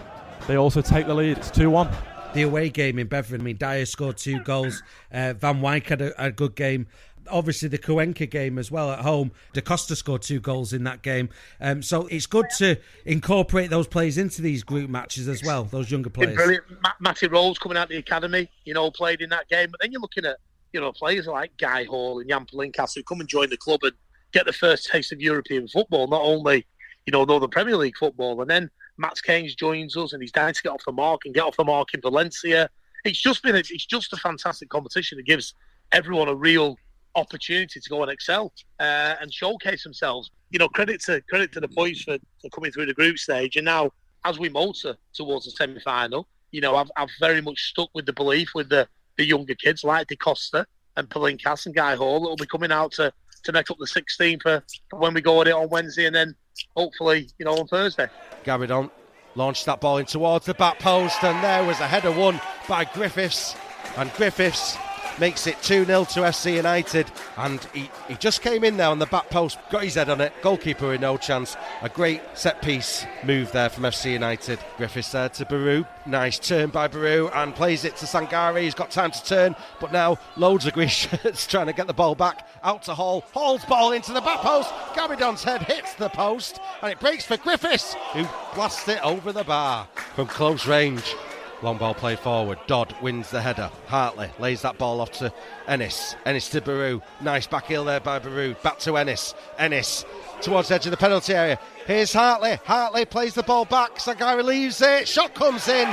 they 0.48 0.56
also 0.56 0.81
take 0.81 1.07
the 1.07 1.13
lead. 1.16 1.38
It's 1.38 1.52
2 1.52 1.69
1. 1.69 1.90
the 2.34 2.42
away 2.44 2.69
game 2.69 3.00
in 3.00 3.07
Beveren. 3.07 3.40
I 3.40 3.44
mean, 3.44 3.57
Dyer 3.57 3.86
scored 3.86 4.18
two 4.18 4.40
goals. 4.42 4.84
Uh, 5.12 5.34
Van 5.34 5.62
Wyk 5.62 5.88
had 5.88 6.02
a, 6.02 6.25
a 6.25 6.31
good 6.31 6.56
game. 6.56 6.88
Obviously, 7.28 7.69
the 7.69 7.80
Cuenca 7.80 8.28
game 8.28 8.60
as 8.60 8.69
well 8.69 8.92
at 8.92 9.00
home. 9.00 9.31
Da 9.54 9.62
Costa 9.62 9.96
scored 9.96 10.22
two 10.22 10.40
goals 10.40 10.74
in 10.74 10.84
that 10.84 11.01
game. 11.01 11.30
Um, 11.60 11.81
so 11.81 12.06
it's 12.08 12.28
good 12.28 12.46
to 12.58 12.75
incorporate 13.04 13.72
those 13.72 13.88
players 13.88 14.19
into 14.19 14.44
these 14.44 14.63
group 14.63 14.92
matches 14.92 15.28
as 15.28 15.42
well. 15.44 15.63
Those 15.63 15.90
younger 15.90 16.12
players. 16.12 16.36
brilliant. 16.36 16.66
Ma- 16.84 16.92
Matty 17.00 17.25
Rolls 17.28 17.58
coming 17.58 17.78
out 17.80 17.84
of 17.84 17.90
the 17.90 17.98
academy, 17.98 18.48
you 18.63 18.75
know, 18.75 18.92
played 18.92 19.22
in 19.22 19.30
that 19.31 19.48
game. 19.50 19.69
But 19.72 19.81
then 19.81 19.92
you're 19.92 20.01
looking 20.01 20.25
at 20.25 20.38
you 20.75 20.81
know 20.81 20.92
players 20.92 21.25
like 21.25 21.56
Guy 21.57 21.86
Hall 21.86 22.19
and 22.19 22.30
Jan 22.30 22.45
Palinkas 22.45 22.94
who 22.94 23.04
come 23.04 23.22
and 23.22 23.30
join 23.30 23.50
the 23.50 23.56
club 23.56 23.80
and 23.83 23.94
get 24.33 24.45
the 24.45 24.51
first 24.51 24.89
taste 24.92 25.13
of 25.13 25.22
European 25.22 25.69
football. 25.69 26.06
Not 26.07 26.22
only 26.22 26.68
you 27.06 27.12
know 27.12 27.24
Northern 27.24 27.50
Premier 27.50 27.77
League 27.77 27.98
football, 27.98 28.42
and 28.42 28.50
then 28.50 28.69
Matt 28.98 29.18
Keynes 29.24 29.56
joins 29.56 29.95
us 29.95 30.12
and 30.12 30.22
he's 30.22 30.33
dying 30.33 30.54
to 30.54 30.62
get 30.62 30.74
off 30.74 30.83
the 30.86 30.92
mark 30.92 31.22
and 31.24 31.33
get 31.33 31.45
off 31.45 31.56
the 31.56 31.63
mark 31.63 31.94
in 31.94 32.01
Valencia. 32.01 32.69
It's 33.06 33.22
just 33.22 33.42
been 33.42 33.56
a, 33.56 33.60
it's 33.60 33.86
just 33.86 34.12
a 34.12 34.18
fantastic 34.18 34.68
competition. 34.68 35.18
It 35.18 35.25
gives 35.25 35.54
everyone 35.94 36.27
a 36.27 36.36
real 36.36 36.75
opportunity 37.16 37.80
to 37.80 37.89
go 37.89 38.01
and 38.01 38.12
excel 38.12 38.51
uh, 38.81 39.16
and 39.22 39.33
showcase 39.33 39.83
themselves. 39.83 40.30
You 40.50 40.60
know, 40.60 40.68
credit 40.68 41.01
to 41.04 41.22
credit 41.30 41.54
to 41.54 41.62
the 41.62 41.69
boys 41.69 42.01
for, 42.01 42.18
for 42.42 42.50
coming 42.50 42.74
through 42.74 42.88
the 42.88 42.94
group 42.94 43.18
stage. 43.18 43.56
And 43.56 43.63
now, 43.63 43.92
as 44.25 44.39
we 44.39 44.50
motor 44.50 44.98
towards 45.13 45.45
the 45.45 45.51
semi 45.51 45.80
final, 45.80 46.27
you 46.51 46.60
know, 46.60 46.75
I've, 46.75 46.92
I've 46.98 47.10
very 47.22 47.42
much 47.42 47.69
stuck 47.69 47.89
with 47.94 48.06
the 48.06 48.13
belief 48.13 48.50
with 48.56 48.68
the, 48.68 48.89
the 49.17 49.25
younger 49.25 49.56
kids 49.56 49.83
like 49.83 50.07
De 50.07 50.15
Costa 50.15 50.65
and 50.97 51.09
Palinkas 51.09 51.65
and 51.65 51.75
Guy 51.75 51.95
Hall 51.95 52.21
that 52.21 52.29
will 52.29 52.35
be 52.35 52.45
coming 52.45 52.71
out 52.71 52.91
to, 52.94 53.12
to 53.44 53.51
make 53.51 53.69
up 53.69 53.77
the 53.77 53.88
16 53.88 54.39
for, 54.39 54.63
when 54.91 55.13
we 55.13 55.21
go 55.21 55.41
at 55.41 55.47
it 55.47 55.53
on 55.53 55.69
Wednesday 55.69 56.06
and 56.06 56.15
then 56.15 56.35
hopefully, 56.75 57.29
you 57.38 57.45
know, 57.45 57.53
on 57.53 57.67
Thursday. 57.67 58.07
Gabidon 58.44 58.89
launched 59.35 59.65
that 59.65 59.81
ball 59.81 59.97
in 59.97 60.06
towards 60.06 60.45
the 60.45 60.53
back 60.53 60.79
post, 60.79 61.23
and 61.23 61.44
there 61.44 61.63
was 61.63 61.79
a 61.79 61.88
header 61.88 62.12
won 62.12 62.39
by 62.67 62.85
Griffiths. 62.85 63.56
And 63.97 64.12
Griffiths 64.13 64.77
makes 65.19 65.47
it 65.47 65.62
2 65.62 65.85
0 65.85 66.06
to 66.06 66.21
FC 66.21 66.56
United. 66.56 67.12
And 67.38 67.63
he, 67.73 67.89
he 68.07 68.15
just 68.15 68.41
came 68.41 68.63
in 68.63 68.77
there 68.77 68.89
on 68.89 69.00
the 69.00 69.06
back 69.06 69.29
post, 69.29 69.57
got 69.69 69.83
his 69.83 69.95
head 69.95 70.09
on 70.09 70.21
it. 70.21 70.33
Goalkeeper 70.41 70.89
with 70.89 71.01
no 71.01 71.17
chance. 71.17 71.56
A 71.81 71.89
great 71.89 72.21
set 72.33 72.62
piece 72.62 73.06
move 73.23 73.51
there 73.51 73.69
from 73.69 73.83
FC 73.83 74.13
United. 74.13 74.59
Griffiths 74.77 75.12
there 75.12 75.29
to 75.29 75.45
Baru. 75.45 75.85
Nice 76.06 76.39
turn 76.39 76.69
by 76.69 76.88
Baru 76.88 77.29
and 77.29 77.56
plays 77.56 77.85
it 77.85 77.95
to 77.97 78.06
Sangari. 78.06 78.62
He's 78.62 78.75
got 78.75 78.91
time 78.91 79.12
to 79.12 79.23
turn, 79.23 79.56
but 79.79 79.91
now 79.91 80.17
loads 80.35 80.65
of 80.65 80.73
green 80.73 80.88
shirts 80.89 81.47
trying 81.47 81.67
to 81.67 81.73
get 81.73 81.88
the 81.88 81.94
ball 81.94 82.15
back. 82.15 82.47
Out 82.63 82.83
to 82.83 82.95
Hall. 82.95 83.23
Hall's 83.33 83.65
ball 83.65 83.91
into 83.91 84.13
the 84.13 84.21
back 84.21 84.39
post. 84.39 84.71
Gabidon's 84.95 85.44
head 85.44 85.62
hits 85.63 85.94
the 85.95 86.09
post 86.09 86.59
and 86.81 86.91
it 86.91 87.00
breaks 87.00 87.25
for 87.25 87.38
Griffiths, 87.38 87.95
who 88.13 88.25
blasts 88.53 88.88
it 88.88 89.03
over 89.03 89.31
the 89.31 89.44
bar 89.44 89.88
from 90.15 90.27
close 90.27 90.65
range. 90.67 91.15
Long 91.62 91.78
ball 91.78 91.94
play 91.94 92.16
forward. 92.16 92.60
Dodd 92.68 92.94
wins 93.02 93.31
the 93.31 93.42
header. 93.42 93.72
Hartley 93.88 94.30
lays 94.40 94.62
that 94.62 94.78
ball 94.78 95.00
off 95.00 95.12
to 95.13 95.34
Ennis. 95.68 96.16
Ennis 96.25 96.50
to 96.50 96.62
Baru. 96.62 97.02
Nice 97.22 97.48
back 97.48 97.66
heel 97.66 97.86
there 97.86 98.00
by 98.00 98.19
Baru. 98.19 98.56
Back 98.56 98.80
to 98.80 98.98
Ennis. 98.98 99.34
Ennis 99.57 100.06
towards 100.42 100.68
the 100.68 100.75
edge 100.75 100.86
of 100.86 100.92
the 100.92 100.98
penalty 100.98 101.34
area. 101.34 101.60
Here's 101.88 102.13
Hartley. 102.13 102.60
Hartley 102.66 103.06
plays 103.06 103.34
the 103.34 103.44
ball 103.44 103.65
back. 103.65 103.96
Sagari 103.96 104.44
leaves 104.44 104.82
it. 104.82 105.08
Shot 105.08 105.34
comes 105.34 105.68
in 105.68 105.88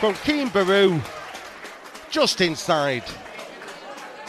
from 0.00 0.14
Keen 0.24 0.48
Baru. 0.48 1.00
Just 2.10 2.40
inside 2.40 3.04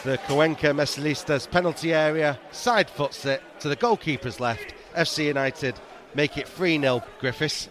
the 0.03 0.17
Cuenca 0.27 0.67
Mestallistas 0.67 1.49
penalty 1.49 1.93
area. 1.93 2.39
Side 2.51 2.89
foots 2.89 3.25
it 3.25 3.41
to 3.59 3.67
the 3.67 3.75
goalkeeper's 3.75 4.39
left. 4.39 4.75
FC 4.95 5.25
United 5.25 5.75
make 6.13 6.37
it 6.37 6.47
3 6.47 6.79
0. 6.79 7.03
Griffiths 7.19 7.67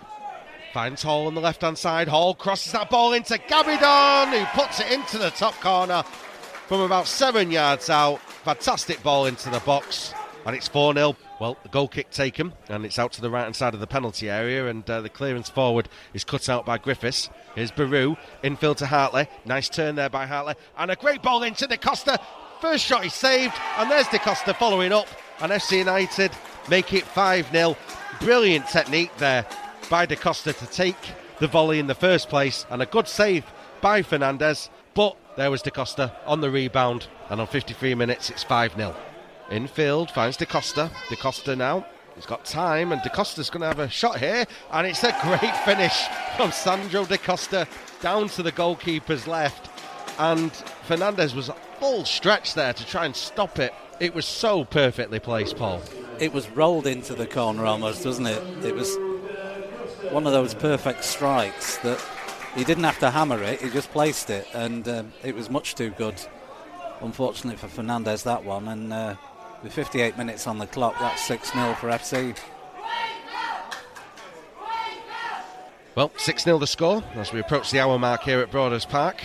Finds 0.73 1.03
Hall 1.03 1.27
on 1.27 1.35
the 1.35 1.41
left 1.41 1.61
hand 1.61 1.77
side. 1.77 2.09
Hall 2.09 2.35
crosses 2.35 2.73
that 2.73 2.89
ball 2.89 3.13
into 3.13 3.35
Gabidon, 3.35 4.39
who 4.39 4.45
puts 4.59 4.81
it 4.81 4.91
into 4.91 5.19
the 5.19 5.29
top 5.31 5.53
corner 5.61 6.03
from 6.67 6.81
about 6.81 7.07
seven 7.07 7.51
yards 7.51 7.91
out. 7.91 8.23
Fantastic 8.45 9.03
ball 9.03 9.27
into 9.27 9.51
the 9.51 9.61
box, 9.61 10.15
and 10.47 10.57
it's 10.57 10.69
4 10.69 10.95
0. 10.95 11.15
Well, 11.39 11.59
the 11.63 11.69
goal 11.69 11.89
kick 11.89 12.09
taken, 12.11 12.55
and 12.71 12.87
it's 12.87 12.99
out 12.99 13.13
to 13.13 13.21
the 13.21 13.29
right 13.29 13.43
hand 13.43 13.55
side 13.55 13.75
of 13.75 13.81
the 13.81 13.87
penalty 13.87 14.31
area, 14.31 14.67
and 14.67 14.89
uh, 14.89 15.03
the 15.03 15.11
clearance 15.11 15.51
forward 15.51 15.91
is 16.15 16.25
cut 16.25 16.49
out 16.49 16.65
by 16.65 16.79
Griffiths. 16.79 17.29
Here's 17.55 17.71
Baru, 17.71 18.17
infield 18.43 18.79
to 18.79 18.87
Hartley. 18.87 19.29
Nice 19.45 19.69
turn 19.69 19.97
there 19.97 20.09
by 20.09 20.25
Hartley, 20.25 20.55
and 20.79 20.91
a 20.91 20.97
great 20.97 21.23
ball 21.23 21.43
into 21.43 21.67
De 21.67 21.77
Costa. 21.77 22.19
First 22.63 22.87
shot 22.87 23.05
is 23.05 23.13
saved, 23.13 23.55
and 23.77 23.91
there's 23.91 24.09
De 24.09 24.19
Costa 24.19 24.55
following 24.55 24.93
up, 24.93 25.09
and 25.43 25.53
FC 25.53 25.81
United 25.81 26.31
make 26.71 26.95
it 26.95 27.05
5 27.05 27.51
0. 27.51 27.77
Brilliant 28.21 28.69
technique 28.69 29.15
there 29.19 29.45
by 29.89 30.07
De 30.07 30.17
Costa 30.17 30.53
to 30.53 30.67
take 30.67 30.97
the 31.39 31.49
volley 31.49 31.79
in 31.79 31.87
the 31.87 31.95
first 31.95 32.29
place, 32.29 32.67
and 32.71 32.81
a 32.83 32.87
good 32.87 33.09
save 33.09 33.45
by 33.81 34.03
Fernandez. 34.03 34.71
But 34.95 35.17
there 35.37 35.51
was 35.51 35.63
De 35.63 35.71
Costa 35.71 36.13
on 36.27 36.41
the 36.41 36.51
rebound, 36.51 37.09
and 37.31 37.41
on 37.41 37.47
53 37.47 37.95
minutes, 37.95 38.31
it's 38.31 38.43
5 38.43 38.75
0. 38.77 38.95
Infield 39.51 40.11
finds 40.11 40.37
De 40.37 40.47
Costa. 40.47 40.91
De 41.09 41.17
Costa 41.17 41.57
now. 41.57 41.87
He's 42.15 42.27
got 42.27 42.45
time, 42.45 42.93
and 42.93 43.03
De 43.03 43.11
Costa's 43.11 43.51
going 43.51 43.63
to 43.63 43.67
have 43.67 43.79
a 43.79 43.89
shot 43.89 44.19
here, 44.19 44.47
and 44.71 44.87
it's 44.87 45.03
a 45.03 45.17
great 45.23 45.57
finish 45.65 46.07
from 46.37 46.53
Sandro 46.53 47.05
De 47.05 47.19
Costa 47.19 47.67
down 48.01 48.29
to 48.29 48.43
the 48.43 48.53
goalkeeper's 48.53 49.27
left. 49.27 49.71
And 50.19 50.53
Fernandez 50.87 51.35
was 51.35 51.51
full 51.81 52.05
stretch 52.05 52.55
there 52.55 52.73
to 52.73 52.87
try 52.87 53.07
and 53.07 53.17
stop 53.17 53.59
it. 53.59 53.73
It 53.99 54.15
was 54.15 54.27
so 54.27 54.65
perfectly 54.65 55.21
placed, 55.21 55.57
Paul. 55.57 55.81
It 56.19 56.33
was 56.33 56.49
rolled 56.51 56.87
into 56.87 57.15
the 57.15 57.27
corner 57.27 57.65
almost, 57.65 58.05
doesn't 58.05 58.27
it? 58.27 58.65
It 58.65 58.75
was 58.75 58.97
one 60.13 60.27
of 60.27 60.33
those 60.33 60.55
perfect 60.55 61.05
strikes 61.05 61.79
that 61.79 61.99
he 62.55 62.65
didn't 62.65 62.85
have 62.85 62.99
to 62.99 63.11
hammer 63.11 63.43
it, 63.43 63.63
he 63.63 63.71
just 63.71 63.91
placed 63.93 64.29
it, 64.29 64.47
and 64.53 64.87
um, 64.87 65.13
it 65.25 65.35
was 65.35 65.49
much 65.49 65.75
too 65.75 65.91
good, 65.91 66.15
unfortunately, 67.01 67.57
for 67.57 67.69
Fernandez 67.69 68.23
that 68.25 68.45
one. 68.45 68.69
And 68.69 68.93
uh, 68.93 69.17
with 69.63 69.73
58 69.73 70.19
minutes 70.19 70.47
on 70.47 70.59
the 70.59 70.67
clock, 70.67 70.97
that's 71.01 71.23
6 71.23 71.53
0 71.53 71.75
for 71.75 71.89
FC. 71.89 72.37
Well, 75.95 76.13
6 76.17 76.45
0 76.45 76.59
the 76.59 76.67
score 76.67 77.03
as 77.15 77.33
we 77.33 77.41
approach 77.41 77.71
the 77.71 77.81
hour 77.81 77.99
mark 77.99 78.23
here 78.23 78.41
at 78.41 78.51
Broadhurst 78.51 78.91
Park. 78.91 79.23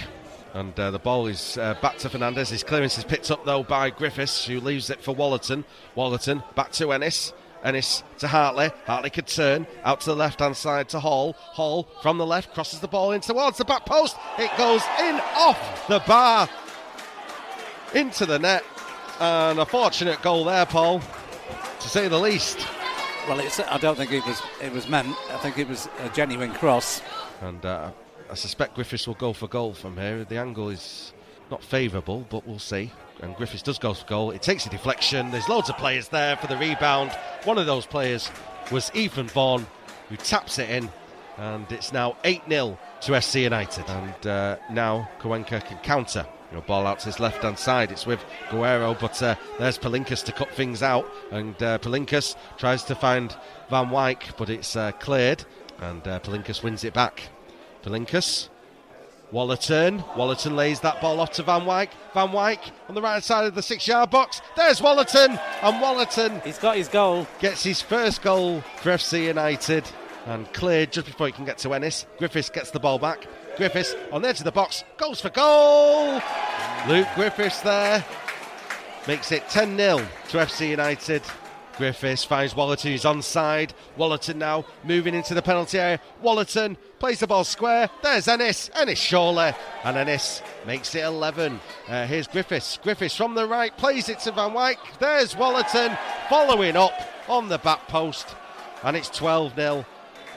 And 0.53 0.77
uh, 0.79 0.91
the 0.91 0.99
ball 0.99 1.27
is 1.27 1.57
uh, 1.57 1.75
back 1.81 1.97
to 1.99 2.09
Fernandez. 2.09 2.49
His 2.49 2.63
clearance 2.63 2.97
is 2.97 3.03
picked 3.03 3.29
up, 3.29 3.45
though, 3.45 3.63
by 3.63 3.89
Griffiths, 3.89 4.45
who 4.45 4.59
leaves 4.59 4.89
it 4.89 5.03
for 5.03 5.13
Wallerton. 5.13 5.65
Wallerton 5.95 6.43
back 6.55 6.71
to 6.73 6.93
Ennis. 6.93 7.33
Ennis 7.63 8.03
to 8.19 8.27
Hartley. 8.27 8.71
Hartley 8.85 9.09
could 9.09 9.27
turn 9.27 9.67
out 9.83 10.01
to 10.01 10.07
the 10.07 10.15
left 10.15 10.39
hand 10.39 10.55
side 10.55 10.89
to 10.89 10.99
Hall. 10.99 11.33
Hall 11.37 11.87
from 12.01 12.17
the 12.17 12.25
left 12.25 12.53
crosses 12.53 12.79
the 12.79 12.87
ball 12.87 13.11
in 13.11 13.21
towards 13.21 13.57
the 13.57 13.65
back 13.65 13.85
post. 13.85 14.17
It 14.37 14.51
goes 14.57 14.83
in 15.01 15.19
off 15.35 15.87
the 15.87 15.99
bar 16.07 16.49
into 17.93 18.25
the 18.25 18.39
net. 18.39 18.63
And 19.19 19.59
a 19.59 19.65
fortunate 19.65 20.21
goal 20.21 20.45
there, 20.45 20.65
Paul, 20.67 21.01
to 21.79 21.89
say 21.89 22.07
the 22.07 22.19
least. 22.19 22.67
Well, 23.27 23.39
it's, 23.39 23.59
I 23.59 23.77
don't 23.77 23.97
think 23.97 24.11
it 24.11 24.25
was 24.25 24.41
it 24.61 24.71
was 24.71 24.87
meant. 24.87 25.15
I 25.31 25.37
think 25.37 25.57
it 25.57 25.67
was 25.67 25.89
a 25.99 26.09
genuine 26.09 26.53
cross. 26.53 27.01
And 27.41 27.65
uh, 27.65 27.91
I 28.29 28.35
suspect 28.35 28.75
Griffiths 28.75 29.07
will 29.07 29.15
go 29.15 29.33
for 29.33 29.47
goal 29.47 29.73
from 29.73 29.97
here. 29.97 30.23
The 30.23 30.37
angle 30.37 30.69
is 30.69 31.13
not 31.49 31.63
favourable, 31.63 32.25
but 32.29 32.47
we'll 32.47 32.59
see. 32.59 32.91
And 33.21 33.35
Griffiths 33.35 33.63
does 33.63 33.79
go 33.79 33.93
for 33.93 34.05
goal. 34.05 34.31
It 34.31 34.41
takes 34.41 34.65
a 34.65 34.69
deflection. 34.69 35.31
There's 35.31 35.49
loads 35.49 35.69
of 35.69 35.77
players 35.77 36.09
there 36.09 36.37
for 36.37 36.47
the 36.47 36.57
rebound. 36.57 37.11
One 37.45 37.57
of 37.57 37.65
those 37.65 37.85
players 37.85 38.29
was 38.71 38.91
Ethan 38.93 39.27
Vaughan, 39.27 39.65
who 40.09 40.17
taps 40.17 40.59
it 40.59 40.69
in. 40.69 40.89
And 41.37 41.71
it's 41.71 41.93
now 41.93 42.17
8 42.23 42.43
0 42.49 42.77
to 43.01 43.11
FC 43.11 43.43
United. 43.43 43.85
And 43.89 44.27
uh, 44.27 44.57
now 44.71 45.09
Cuenca 45.19 45.61
can 45.61 45.77
counter. 45.79 46.25
You 46.51 46.57
know, 46.57 46.63
ball 46.63 46.87
out 46.87 46.99
to 46.99 47.07
his 47.07 47.19
left 47.19 47.43
hand 47.43 47.59
side. 47.59 47.91
It's 47.91 48.05
with 48.05 48.23
Guerrero, 48.49 48.95
but 48.99 49.21
uh, 49.21 49.35
there's 49.59 49.77
Palinkas 49.77 50.23
to 50.25 50.31
cut 50.31 50.49
things 50.51 50.81
out. 50.81 51.05
And 51.31 51.61
uh, 51.61 51.77
Palinkas 51.79 52.35
tries 52.57 52.83
to 52.83 52.95
find 52.95 53.35
Van 53.69 53.89
Wyk, 53.89 54.37
but 54.37 54.49
it's 54.49 54.75
uh, 54.75 54.91
cleared. 54.93 55.43
And 55.79 56.07
uh, 56.07 56.19
Palinkas 56.19 56.63
wins 56.63 56.83
it 56.83 56.93
back. 56.93 57.23
Palinkas. 57.83 58.49
Wallerton. 59.31 60.03
Wallerton 60.15 60.55
lays 60.55 60.79
that 60.81 61.01
ball 61.01 61.19
off 61.19 61.31
to 61.31 61.43
Van 61.43 61.61
Wyk. 61.61 61.89
Van 62.13 62.29
Wyk 62.29 62.59
on 62.87 62.95
the 62.95 63.01
right 63.01 63.23
side 63.23 63.45
of 63.45 63.55
the 63.55 63.61
six 63.61 63.87
yard 63.87 64.09
box. 64.09 64.41
There's 64.55 64.79
Wallerton. 64.79 65.39
And 65.61 65.83
Wallerton. 65.83 66.43
He's 66.43 66.57
got 66.57 66.77
his 66.77 66.87
goal. 66.87 67.27
Gets 67.39 67.63
his 67.63 67.81
first 67.81 68.21
goal 68.21 68.61
for 68.77 68.91
FC 68.91 69.25
United. 69.25 69.83
And 70.25 70.51
cleared 70.53 70.91
just 70.91 71.07
before 71.07 71.27
he 71.27 71.33
can 71.33 71.45
get 71.45 71.57
to 71.59 71.73
Ennis. 71.73 72.05
Griffiths 72.17 72.49
gets 72.49 72.71
the 72.71 72.79
ball 72.79 72.99
back. 72.99 73.27
Griffiths 73.57 73.95
on 74.11 74.21
the 74.21 74.29
edge 74.29 74.39
of 74.39 74.45
the 74.45 74.51
box 74.51 74.83
goes 74.97 75.19
for 75.19 75.29
goal. 75.29 76.21
Luke 76.87 77.07
Griffiths 77.15 77.61
there 77.61 78.05
makes 79.07 79.31
it 79.31 79.47
10 79.49 79.77
0 79.77 79.97
to 80.29 80.37
FC 80.37 80.69
United. 80.69 81.21
Griffiths 81.77 82.23
finds 82.23 82.53
Wallerton, 82.53 82.91
he's 82.91 83.03
onside. 83.03 83.71
Wallerton 83.97 84.35
now 84.35 84.65
moving 84.83 85.13
into 85.13 85.33
the 85.33 85.41
penalty 85.41 85.79
area. 85.79 85.99
Wallerton 86.23 86.75
plays 86.99 87.19
the 87.19 87.27
ball 87.27 87.43
square. 87.43 87.89
There's 88.01 88.27
Ennis. 88.27 88.69
Ennis 88.75 88.99
surely. 88.99 89.51
And 89.83 89.97
Ennis 89.97 90.41
makes 90.65 90.93
it 90.95 91.03
11. 91.03 91.59
Uh, 91.87 92.05
here's 92.07 92.27
Griffiths. 92.27 92.79
Griffiths 92.81 93.15
from 93.15 93.35
the 93.35 93.47
right 93.47 93.75
plays 93.77 94.09
it 94.09 94.19
to 94.19 94.31
Van 94.31 94.51
Wyk. 94.51 94.77
There's 94.99 95.35
Wallerton 95.35 95.97
following 96.29 96.75
up 96.75 96.93
on 97.29 97.47
the 97.47 97.59
back 97.59 97.87
post. 97.87 98.35
And 98.83 98.97
it's 98.97 99.09
12 99.09 99.55
0. 99.55 99.85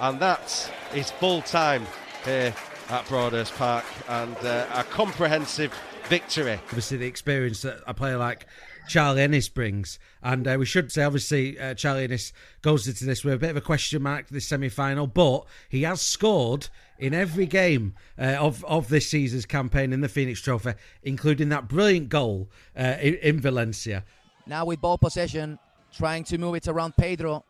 And 0.00 0.20
that 0.20 0.73
is 0.94 1.11
full 1.11 1.42
time 1.42 1.87
here 2.25 2.54
at 2.90 3.09
Broadhurst 3.09 3.54
Park. 3.54 3.85
And 4.09 4.37
uh, 4.38 4.66
a 4.75 4.85
comprehensive 4.85 5.73
victory. 6.09 6.61
Obviously, 6.68 6.99
the 6.99 7.06
experience 7.06 7.62
that 7.62 7.78
a 7.87 7.94
player 7.94 8.18
like 8.18 8.47
Charlie 8.90 9.23
Ennis 9.23 9.49
brings. 9.49 10.00
And 10.20 10.49
uh, 10.49 10.56
we 10.59 10.66
should 10.66 10.90
say, 10.90 11.04
obviously, 11.04 11.56
uh, 11.59 11.75
Charlie 11.75 12.04
Ennis 12.04 12.32
goes 12.61 12.88
into 12.88 13.04
this 13.04 13.23
with 13.23 13.35
a 13.35 13.38
bit 13.38 13.50
of 13.50 13.56
a 13.56 13.61
question 13.61 14.02
mark 14.02 14.28
this 14.28 14.49
semi 14.49 14.68
final, 14.68 15.06
but 15.06 15.47
he 15.68 15.82
has 15.82 16.02
scored 16.02 16.68
in 16.99 17.14
every 17.14 17.47
game 17.47 17.94
uh, 18.18 18.37
of, 18.40 18.64
of 18.64 18.88
this 18.88 19.09
season's 19.09 19.47
campaign 19.47 19.92
in 19.92 20.00
the 20.00 20.09
Fenix 20.09 20.40
Trophy, 20.40 20.73
including 21.04 21.50
that 21.50 21.68
brilliant 21.68 22.09
goal 22.09 22.50
uh, 22.76 22.97
in, 23.00 23.14
in 23.14 23.40
Valencia. 23.40 24.04
Now 24.44 24.64
with 24.64 24.80
ball 24.80 24.99
possession, 24.99 25.61
trying 25.97 26.25
to 26.25 26.37
move 26.37 26.56
it 26.56 26.66
around 26.66 26.97
Pedro. 26.97 27.44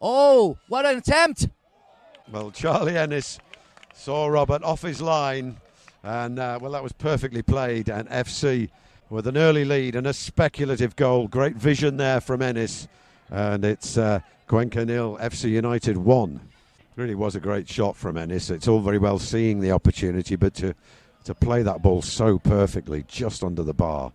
Oh, 0.00 0.56
what 0.68 0.86
an 0.86 0.98
attempt! 0.98 1.48
Well, 2.30 2.52
Charlie 2.52 2.96
Ennis 2.96 3.40
saw 3.92 4.28
Robert 4.28 4.62
off 4.62 4.82
his 4.82 5.02
line, 5.02 5.56
and 6.04 6.38
uh, 6.38 6.60
well, 6.62 6.70
that 6.70 6.82
was 6.84 6.92
perfectly 6.92 7.42
played. 7.42 7.88
And 7.88 8.08
FC 8.08 8.70
with 9.10 9.26
an 9.26 9.36
early 9.36 9.64
lead 9.64 9.96
and 9.96 10.06
a 10.06 10.12
speculative 10.12 10.96
goal. 10.96 11.28
Great 11.28 11.56
vision 11.56 11.96
there 11.96 12.20
from 12.20 12.42
Ennis, 12.42 12.88
and 13.30 13.64
it's 13.64 13.96
uh, 13.96 14.20
Cuenca 14.46 14.84
nil, 14.84 15.18
FC 15.20 15.50
United 15.50 15.96
one. 15.96 16.40
Really 16.96 17.14
was 17.14 17.36
a 17.36 17.40
great 17.40 17.68
shot 17.68 17.96
from 17.96 18.16
Ennis. 18.16 18.50
It's 18.50 18.68
all 18.68 18.80
very 18.80 18.98
well 18.98 19.18
seeing 19.18 19.60
the 19.60 19.70
opportunity, 19.70 20.36
but 20.36 20.54
to 20.54 20.74
to 21.24 21.34
play 21.34 21.62
that 21.62 21.82
ball 21.82 22.00
so 22.00 22.38
perfectly, 22.38 23.04
just 23.06 23.44
under 23.44 23.62
the 23.62 23.74
bar, 23.74 24.12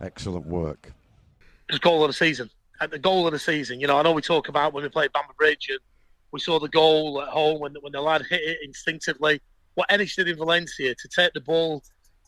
excellent 0.00 0.46
work. 0.46 0.92
It's 1.68 1.78
goal 1.78 2.04
of 2.04 2.08
the 2.08 2.14
season. 2.14 2.50
At 2.80 2.90
the 2.90 2.98
goal 2.98 3.26
of 3.26 3.32
the 3.32 3.38
season, 3.38 3.80
you 3.80 3.86
know, 3.86 3.98
I 3.98 4.02
know 4.02 4.12
we 4.12 4.20
talk 4.20 4.48
about 4.48 4.74
when 4.74 4.82
we 4.82 4.90
played 4.90 5.12
Bamber 5.12 5.32
Bridge 5.38 5.68
and 5.70 5.78
we 6.32 6.40
saw 6.40 6.58
the 6.58 6.68
goal 6.68 7.22
at 7.22 7.28
home 7.28 7.60
when, 7.60 7.74
when 7.80 7.92
the 7.92 8.00
lad 8.00 8.22
hit 8.28 8.42
it 8.42 8.58
instinctively. 8.62 9.40
What 9.74 9.90
Ennis 9.90 10.16
did 10.16 10.28
in 10.28 10.36
Valencia 10.36 10.94
to 10.94 11.08
take 11.08 11.32
the 11.32 11.40
ball, 11.40 11.82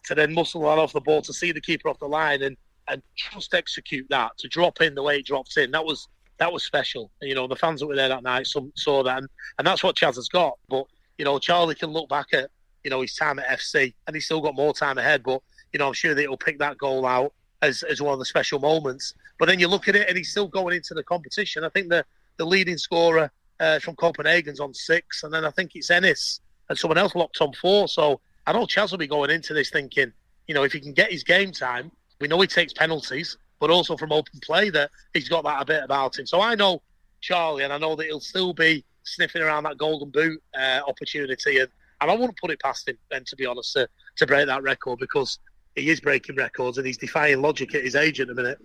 to 0.06 0.14
then 0.14 0.32
muscle 0.32 0.62
that 0.62 0.78
off 0.78 0.92
the 0.92 1.00
ball, 1.00 1.22
to 1.22 1.32
see 1.32 1.52
the 1.52 1.60
keeper 1.60 1.88
off 1.88 1.98
the 1.98 2.06
line 2.06 2.42
and, 2.42 2.56
and 2.88 3.02
just 3.14 3.54
execute 3.54 4.06
that, 4.10 4.36
to 4.38 4.48
drop 4.48 4.80
in 4.80 4.94
the 4.94 5.02
way 5.02 5.18
it 5.18 5.26
drops 5.26 5.56
in, 5.56 5.70
that 5.72 5.84
was 5.84 6.08
that 6.38 6.52
was 6.52 6.64
special. 6.64 7.10
You 7.22 7.34
know, 7.34 7.46
the 7.46 7.56
fans 7.56 7.80
that 7.80 7.86
were 7.86 7.96
there 7.96 8.08
that 8.08 8.22
night 8.22 8.46
some, 8.46 8.72
saw 8.76 9.02
that, 9.02 9.18
and, 9.18 9.28
and 9.58 9.66
that's 9.66 9.82
what 9.82 9.96
Chaz 9.96 10.16
has 10.16 10.28
got. 10.28 10.58
But, 10.68 10.84
you 11.18 11.24
know, 11.24 11.38
Charlie 11.38 11.74
can 11.74 11.90
look 11.90 12.08
back 12.08 12.26
at, 12.32 12.50
you 12.84 12.90
know, 12.90 13.00
his 13.00 13.14
time 13.14 13.38
at 13.38 13.58
FC, 13.58 13.94
and 14.06 14.14
he's 14.14 14.26
still 14.26 14.40
got 14.40 14.54
more 14.54 14.74
time 14.74 14.98
ahead. 14.98 15.22
But, 15.22 15.40
you 15.72 15.78
know, 15.78 15.88
I'm 15.88 15.94
sure 15.94 16.14
that 16.14 16.20
he'll 16.20 16.36
pick 16.36 16.58
that 16.58 16.78
goal 16.78 17.06
out 17.06 17.32
as, 17.62 17.82
as 17.84 18.02
one 18.02 18.12
of 18.12 18.18
the 18.18 18.24
special 18.26 18.58
moments. 18.58 19.14
But 19.38 19.46
then 19.46 19.58
you 19.58 19.68
look 19.68 19.88
at 19.88 19.96
it, 19.96 20.08
and 20.08 20.16
he's 20.16 20.30
still 20.30 20.46
going 20.46 20.76
into 20.76 20.94
the 20.94 21.02
competition. 21.02 21.64
I 21.64 21.68
think 21.70 21.88
the, 21.88 22.04
the 22.36 22.44
leading 22.44 22.78
scorer 22.78 23.30
uh, 23.60 23.78
from 23.78 23.96
Copenhagen's 23.96 24.60
on 24.60 24.74
six, 24.74 25.22
and 25.22 25.32
then 25.32 25.44
I 25.44 25.50
think 25.50 25.72
it's 25.74 25.90
Ennis 25.90 26.40
and 26.68 26.78
someone 26.78 26.98
else 26.98 27.14
locked 27.14 27.40
on 27.40 27.52
four. 27.54 27.88
So 27.88 28.20
I 28.46 28.52
know 28.52 28.64
Chaz 28.64 28.90
will 28.90 28.98
be 28.98 29.06
going 29.06 29.30
into 29.30 29.54
this 29.54 29.70
thinking, 29.70 30.12
you 30.46 30.54
know, 30.54 30.62
if 30.62 30.72
he 30.72 30.80
can 30.80 30.92
get 30.92 31.10
his 31.10 31.24
game 31.24 31.52
time, 31.52 31.90
we 32.20 32.28
know 32.28 32.40
he 32.40 32.46
takes 32.46 32.72
penalties, 32.72 33.36
but 33.58 33.70
also 33.70 33.96
from 33.96 34.12
open 34.12 34.40
play 34.40 34.70
that 34.70 34.90
he's 35.12 35.28
got 35.28 35.44
that 35.44 35.60
a 35.60 35.64
bit 35.64 35.82
about 35.82 36.18
him. 36.18 36.26
So 36.26 36.40
I 36.40 36.54
know 36.54 36.82
Charlie, 37.20 37.64
and 37.64 37.72
I 37.72 37.78
know 37.78 37.96
that 37.96 38.06
he'll 38.06 38.20
still 38.20 38.52
be 38.52 38.84
sniffing 39.02 39.42
around 39.42 39.64
that 39.64 39.78
golden 39.78 40.10
boot 40.10 40.40
uh, 40.58 40.80
opportunity, 40.86 41.58
and, 41.58 41.68
and 42.00 42.10
I 42.10 42.14
wouldn't 42.14 42.38
put 42.38 42.50
it 42.50 42.60
past 42.60 42.88
him, 42.88 42.96
then, 43.10 43.24
to 43.24 43.36
be 43.36 43.46
honest, 43.46 43.72
to, 43.72 43.88
to 44.16 44.26
break 44.26 44.46
that 44.46 44.62
record 44.62 44.98
because 44.98 45.38
he 45.74 45.90
is 45.90 46.00
breaking 46.00 46.36
records 46.36 46.78
and 46.78 46.86
he's 46.86 46.98
defying 46.98 47.42
logic 47.42 47.74
at 47.74 47.82
his 47.82 47.94
age 47.94 48.20
at 48.20 48.28
the 48.28 48.34
minute. 48.34 48.58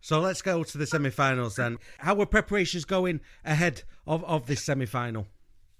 So 0.00 0.20
let's 0.20 0.42
go 0.42 0.64
to 0.64 0.78
the 0.78 0.86
semi-finals 0.86 1.56
then. 1.56 1.78
How 1.98 2.20
are 2.20 2.26
preparations 2.26 2.84
going 2.84 3.20
ahead 3.44 3.84
of, 4.06 4.24
of 4.24 4.46
this 4.46 4.64
semi-final? 4.64 5.28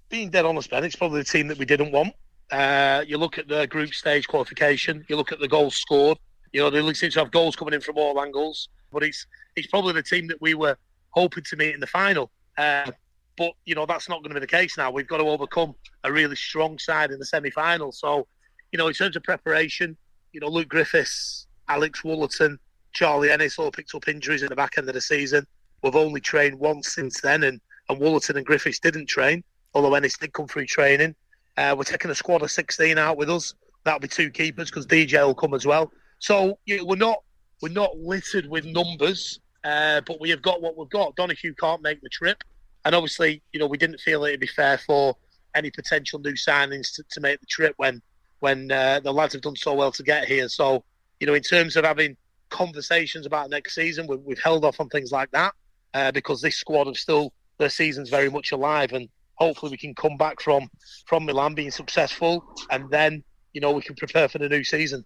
Being 0.08 0.30
dead 0.30 0.44
honest, 0.44 0.70
Ben, 0.70 0.84
it's 0.84 0.96
probably 0.96 1.20
the 1.20 1.24
team 1.24 1.48
that 1.48 1.58
we 1.58 1.64
didn't 1.64 1.90
want. 1.90 2.14
Uh, 2.52 3.02
you 3.06 3.16
look 3.16 3.38
at 3.38 3.48
the 3.48 3.66
group 3.66 3.94
stage 3.94 4.28
qualification. 4.28 5.04
You 5.08 5.16
look 5.16 5.32
at 5.32 5.40
the 5.40 5.48
goals 5.48 5.74
scored. 5.74 6.18
You 6.52 6.60
know, 6.60 6.70
they 6.70 6.92
seem 6.92 7.10
to 7.10 7.20
have 7.20 7.30
goals 7.30 7.56
coming 7.56 7.74
in 7.74 7.80
from 7.80 7.96
all 7.96 8.20
angles. 8.20 8.68
But 8.92 9.02
it's 9.02 9.26
it's 9.56 9.66
probably 9.66 9.94
the 9.94 10.02
team 10.02 10.26
that 10.28 10.40
we 10.40 10.54
were 10.54 10.76
hoping 11.10 11.44
to 11.44 11.56
meet 11.56 11.74
in 11.74 11.80
the 11.80 11.86
final. 11.86 12.30
Uh, 12.58 12.90
but 13.38 13.52
you 13.64 13.74
know, 13.74 13.86
that's 13.86 14.08
not 14.08 14.22
going 14.22 14.34
to 14.34 14.34
be 14.34 14.40
the 14.40 14.46
case 14.46 14.76
now. 14.76 14.90
We've 14.90 15.06
got 15.06 15.18
to 15.18 15.24
overcome 15.24 15.74
a 16.04 16.12
really 16.12 16.36
strong 16.36 16.78
side 16.78 17.10
in 17.10 17.18
the 17.18 17.24
semi-final. 17.24 17.90
So, 17.92 18.26
you 18.70 18.78
know, 18.78 18.88
in 18.88 18.94
terms 18.94 19.16
of 19.16 19.22
preparation, 19.22 19.96
you 20.32 20.40
know, 20.40 20.48
Luke 20.48 20.68
Griffiths, 20.68 21.46
Alex 21.68 22.02
Woollerton, 22.02 22.58
Charlie 22.92 23.30
Ennis 23.30 23.58
all 23.58 23.70
picked 23.70 23.94
up 23.94 24.08
injuries 24.08 24.42
in 24.42 24.48
the 24.48 24.56
back 24.56 24.76
end 24.76 24.88
of 24.88 24.94
the 24.94 25.00
season. 25.00 25.46
We've 25.82 25.96
only 25.96 26.20
trained 26.20 26.58
once 26.58 26.94
since 26.94 27.20
then, 27.22 27.44
and, 27.44 27.60
and 27.88 27.98
Woollerton 27.98 28.36
and 28.36 28.44
Griffiths 28.44 28.78
didn't 28.78 29.06
train, 29.06 29.42
although 29.74 29.94
Ennis 29.94 30.18
did 30.18 30.34
come 30.34 30.46
through 30.46 30.66
training. 30.66 31.14
Uh, 31.56 31.74
we're 31.76 31.84
taking 31.84 32.10
a 32.10 32.14
squad 32.14 32.42
of 32.42 32.50
16 32.50 32.98
out 32.98 33.16
with 33.16 33.30
us. 33.30 33.54
That'll 33.84 34.00
be 34.00 34.08
two 34.08 34.30
keepers 34.30 34.70
because 34.70 34.86
DJ 34.86 35.24
will 35.26 35.34
come 35.34 35.54
as 35.54 35.66
well. 35.66 35.92
So 36.18 36.58
you 36.66 36.78
know, 36.78 36.84
we're 36.84 36.96
not 36.96 37.22
we're 37.60 37.68
not 37.68 37.96
littered 37.98 38.46
with 38.48 38.64
numbers, 38.64 39.40
uh, 39.64 40.00
but 40.06 40.20
we 40.20 40.30
have 40.30 40.42
got 40.42 40.62
what 40.62 40.76
we've 40.76 40.88
got. 40.88 41.16
Donahue 41.16 41.54
can't 41.54 41.82
make 41.82 42.00
the 42.00 42.08
trip, 42.08 42.42
and 42.84 42.94
obviously, 42.94 43.42
you 43.52 43.60
know, 43.60 43.66
we 43.66 43.76
didn't 43.76 44.00
feel 44.00 44.24
it'd 44.24 44.40
be 44.40 44.46
fair 44.46 44.78
for 44.78 45.16
any 45.54 45.70
potential 45.70 46.18
new 46.18 46.32
signings 46.32 46.94
to, 46.94 47.04
to 47.10 47.20
make 47.20 47.40
the 47.40 47.46
trip 47.46 47.74
when 47.76 48.00
when 48.40 48.70
uh, 48.72 49.00
the 49.00 49.12
lads 49.12 49.32
have 49.34 49.42
done 49.42 49.56
so 49.56 49.74
well 49.74 49.92
to 49.92 50.02
get 50.02 50.26
here. 50.26 50.48
So, 50.48 50.84
you 51.20 51.26
know, 51.26 51.34
in 51.34 51.42
terms 51.42 51.76
of 51.76 51.84
having 51.84 52.16
conversations 52.50 53.24
about 53.24 53.50
next 53.50 53.74
season, 53.74 54.06
we've, 54.08 54.20
we've 54.20 54.42
held 54.42 54.64
off 54.64 54.80
on 54.80 54.88
things 54.88 55.12
like 55.12 55.30
that 55.30 55.54
uh, 55.94 56.10
because 56.10 56.40
this 56.40 56.56
squad 56.56 56.88
have 56.88 56.96
still 56.96 57.32
their 57.58 57.68
season's 57.68 58.10
very 58.10 58.30
much 58.30 58.52
alive, 58.52 58.92
and 58.92 59.08
hopefully 59.34 59.70
we 59.70 59.76
can 59.76 59.94
come 59.94 60.16
back 60.16 60.40
from 60.40 60.70
from 61.06 61.24
Milan 61.24 61.54
being 61.54 61.70
successful, 61.70 62.44
and 62.70 62.90
then 62.90 63.22
you 63.52 63.60
know 63.60 63.72
we 63.72 63.82
can 63.82 63.96
prepare 63.96 64.28
for 64.28 64.38
the 64.38 64.48
new 64.48 64.64
season. 64.64 65.04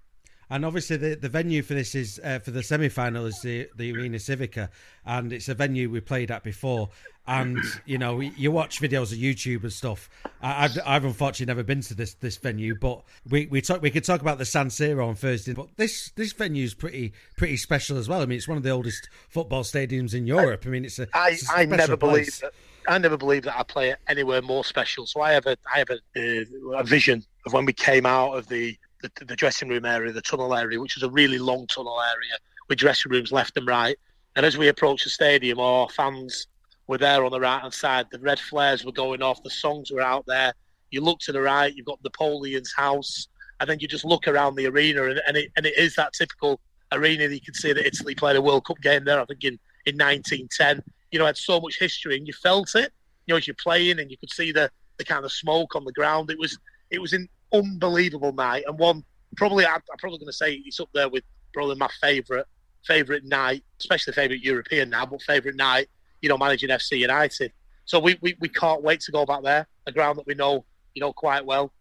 And 0.49 0.65
obviously, 0.65 0.97
the, 0.97 1.17
the 1.17 1.29
venue 1.29 1.63
for 1.63 1.75
this 1.75 1.95
is 1.97 2.21
uh, 2.23 2.39
for 2.39 2.53
the 2.53 2.63
semi 2.63 2.89
final 2.89 3.27
is 3.27 3.41
the, 3.41 3.69
the 3.77 3.93
Arena 3.93 4.19
Civica, 4.19 4.69
and 5.05 5.33
it's 5.33 5.49
a 5.49 5.55
venue 5.55 5.91
we 5.91 6.01
played 6.01 6.31
at 6.31 6.45
before. 6.45 6.91
And 7.27 7.59
you 7.85 7.99
know, 7.99 8.21
you 8.21 8.53
watch 8.53 8.81
videos 8.81 9.11
of 9.11 9.19
YouTube 9.19 9.65
and 9.65 9.73
stuff. 9.73 10.09
I, 10.41 10.65
I've, 10.65 10.79
I've 10.87 11.05
unfortunately 11.05 11.47
never 11.47 11.65
been 11.65 11.81
to 11.83 11.95
this 11.95 12.15
this 12.15 12.37
venue, 12.37 12.77
but 12.77 13.03
we 13.29 13.47
we 13.47 13.61
talk 13.61 13.83
we 13.83 13.91
could 13.91 14.05
talk 14.05 14.21
about 14.21 14.39
the 14.39 14.45
San 14.45 14.69
Siro 14.69 15.09
on 15.09 15.17
Thursday. 15.17 15.53
But 15.53 15.77
this 15.77 16.13
this 16.15 16.33
venue 16.33 16.63
is 16.63 16.75
pretty 16.75 17.13
pretty 17.37 17.57
special 17.57 17.99
as 17.99 18.09
well. 18.09 18.23
I 18.23 18.27
mean, 18.27 18.37
it's 18.37 18.47
one 18.47 18.57
of 18.57 18.63
the 18.63 18.71
oldest 18.71 19.09
football 19.29 19.65
stadiums 19.65 20.15
in 20.15 20.29
Europe. 20.29 20.63
I 20.65 20.69
mean, 20.69 20.85
it's 20.85 21.01
a 21.01 21.09
I, 21.13 21.31
it's 21.31 21.51
a 21.51 21.55
I 21.57 21.65
never 21.65 21.97
place. 21.97 22.41
I 22.89 22.99
never 22.99 23.17
believed 23.17 23.47
that 23.47 23.59
I 23.59 23.63
play 23.63 23.95
anywhere 24.09 24.43
more 24.43 24.65
special. 24.65 25.07
So 25.07 25.21
I 25.21 25.33
have 25.33 25.47
a 25.47 25.57
I 25.73 25.79
have 25.79 25.91
a, 25.91 25.99
uh, 26.17 26.79
a 26.79 26.85
vision 26.85 27.25
of 27.45 27.53
when 27.53 27.65
we 27.65 27.73
came 27.73 28.07
out 28.07 28.33
of 28.33 28.49
the, 28.49 28.77
the 29.03 29.11
the 29.25 29.37
dressing 29.37 29.69
room 29.69 29.85
area, 29.85 30.13
the 30.13 30.23
tunnel 30.23 30.55
area, 30.55 30.81
which 30.81 30.97
was 30.97 31.03
a 31.03 31.11
really 31.11 31.39
long 31.39 31.67
tunnel 31.67 32.01
area 32.01 32.39
with 32.69 32.79
dressing 32.79 33.13
rooms 33.13 33.33
left 33.33 33.57
and 33.57 33.67
right. 33.67 33.97
And 34.35 34.45
as 34.45 34.59
we 34.59 34.69
approached 34.69 35.05
the 35.05 35.11
stadium, 35.11 35.59
our 35.59 35.89
fans 35.89 36.47
were 36.87 36.99
there 36.99 37.25
on 37.25 37.33
the 37.33 37.41
right 37.41 37.61
hand 37.61 37.73
side. 37.73 38.07
The 38.11 38.19
red 38.19 38.39
flares 38.39 38.85
were 38.85 38.93
going 38.93 39.23
off. 39.23 39.43
The 39.43 39.51
songs 39.51 39.91
were 39.91 40.03
out 40.03 40.25
there. 40.27 40.53
You 40.91 41.01
look 41.01 41.19
to 41.21 41.33
the 41.33 41.41
right, 41.41 41.75
you've 41.75 41.87
got 41.87 41.99
Napoleon's 42.05 42.73
house, 42.73 43.29
and 43.61 43.69
then 43.69 43.79
you 43.81 43.89
just 43.89 44.05
look 44.05 44.29
around 44.29 44.55
the 44.55 44.67
arena, 44.67 45.05
and, 45.05 45.21
and 45.27 45.37
it 45.37 45.51
and 45.57 45.67
it 45.67 45.77
is 45.77 45.95
that 45.97 46.13
typical 46.13 46.61
arena 46.93 47.29
that 47.29 47.35
you 47.35 47.41
can 47.41 47.55
see 47.55 47.73
that 47.73 47.87
Italy 47.87 48.15
played 48.15 48.37
a 48.37 48.43
World 48.43 48.67
Cup 48.67 48.81
game 48.81 49.05
there. 49.05 49.21
I 49.21 49.25
think 49.25 49.45
in 49.45 49.59
in 49.87 49.97
1910. 49.97 50.83
You 51.11 51.19
know, 51.19 51.27
had 51.27 51.37
so 51.37 51.61
much 51.61 51.79
history, 51.79 52.17
and 52.17 52.27
you 52.27 52.33
felt 52.33 52.75
it. 52.75 52.93
You 53.27 53.35
know, 53.35 53.39
as 53.39 53.47
you're 53.47 53.57
playing, 53.63 53.99
and 53.99 54.11
you 54.11 54.17
could 54.19 54.31
see 54.31 54.53
the 54.53 54.71
the 54.99 55.05
kind 55.05 55.25
of 55.25 55.33
smoke 55.33 55.77
on 55.77 55.85
the 55.85 55.93
ground. 55.93 56.31
It 56.31 56.39
was 56.39 56.59
it 56.91 57.01
was 57.01 57.13
an 57.13 57.29
unbelievable 57.53 58.33
night, 58.33 58.65
and 58.67 58.79
one 58.79 59.05
probably 59.37 59.67
I'm, 59.67 59.75
I'm 59.75 59.99
probably 59.99 60.19
going 60.19 60.29
to 60.29 60.37
say 60.37 60.63
it's 60.65 60.81
up 60.81 60.89
there 60.95 61.09
with 61.09 61.25
probably 61.53 61.77
my 61.77 61.89
favourite 62.01 62.47
favourite 62.85 63.25
night, 63.25 63.65
especially 63.81 64.13
favourite 64.13 64.43
European 64.43 64.91
now, 64.91 65.07
but 65.07 65.23
favourite 65.23 65.57
night. 65.57 65.89
You 66.23 66.29
know, 66.29 66.39
managing 66.39 66.71
FC 66.71 66.99
United. 66.99 67.53
So 67.85 68.01
we, 68.01 68.19
we, 68.21 68.35
we 68.41 68.49
can't 68.49 68.83
wait 68.83 69.01
to 69.01 69.13
go 69.13 69.25
back 69.25 69.43
there, 69.45 69.69
a 69.87 69.93
ground 69.93 70.19
that 70.19 70.27
we 70.27 70.35
know 70.35 70.65
you 70.95 71.01
know 71.01 71.13
quite 71.13 71.45
well. 71.45 71.73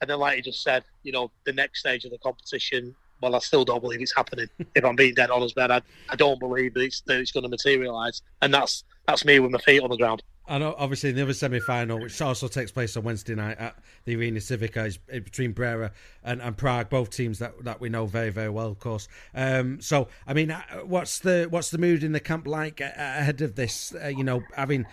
And 0.00 0.10
then, 0.10 0.18
like 0.18 0.36
you 0.36 0.42
just 0.42 0.62
said, 0.62 0.82
you 1.04 1.12
know, 1.12 1.30
the 1.44 1.52
next 1.52 1.80
stage 1.80 2.04
of 2.04 2.10
the 2.10 2.18
competition. 2.18 2.96
Well, 3.22 3.36
I 3.36 3.38
still 3.38 3.64
don't 3.64 3.80
believe 3.80 4.02
it's 4.02 4.14
happening. 4.14 4.48
if 4.74 4.84
I'm 4.84 4.96
being 4.96 5.14
dead 5.14 5.30
honest, 5.30 5.54
Ben, 5.54 5.70
I, 5.70 5.80
I 6.10 6.16
don't 6.16 6.40
believe 6.40 6.74
that 6.74 6.80
it's, 6.80 7.00
that 7.02 7.20
it's 7.20 7.32
going 7.32 7.44
to 7.44 7.48
materialise. 7.48 8.20
And 8.42 8.52
that's 8.52 8.84
that's 9.06 9.24
me 9.24 9.38
with 9.40 9.50
my 9.50 9.58
feet 9.58 9.82
on 9.82 9.90
the 9.90 9.96
ground. 9.96 10.22
And 10.48 10.64
obviously, 10.64 11.10
in 11.10 11.16
the 11.16 11.22
other 11.22 11.32
semi 11.32 11.60
final, 11.60 12.00
which 12.00 12.20
also 12.20 12.48
takes 12.48 12.72
place 12.72 12.96
on 12.96 13.04
Wednesday 13.04 13.36
night 13.36 13.58
at 13.58 13.76
the 14.04 14.16
Arena 14.16 14.40
Civica, 14.40 14.86
is 14.86 14.98
is 15.08 15.22
between 15.22 15.52
Brera 15.52 15.92
and, 16.24 16.42
and 16.42 16.56
Prague, 16.56 16.90
both 16.90 17.10
teams 17.10 17.38
that, 17.38 17.64
that 17.64 17.80
we 17.80 17.88
know 17.88 18.06
very, 18.06 18.30
very 18.30 18.50
well, 18.50 18.66
of 18.66 18.80
course. 18.80 19.06
Um, 19.34 19.80
so, 19.80 20.08
I 20.26 20.34
mean, 20.34 20.50
uh, 20.50 20.62
what's 20.84 21.20
the 21.20 21.46
what's 21.48 21.70
the 21.70 21.78
mood 21.78 22.02
in 22.02 22.10
the 22.10 22.20
camp 22.20 22.46
like 22.48 22.80
ahead 22.80 23.40
of 23.40 23.54
this? 23.54 23.94
Uh, 23.94 24.08
you 24.08 24.24
know, 24.24 24.42
having 24.56 24.84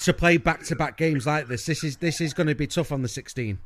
to 0.00 0.12
play 0.12 0.36
back 0.36 0.62
to 0.64 0.76
back 0.76 0.96
games 0.96 1.26
like 1.26 1.48
this, 1.48 1.66
this 1.66 1.82
is 1.82 1.96
this 1.96 2.20
is 2.20 2.32
going 2.32 2.46
to 2.46 2.54
be 2.54 2.68
tough 2.68 2.92
on 2.92 3.02
the 3.02 3.08
16. 3.08 3.58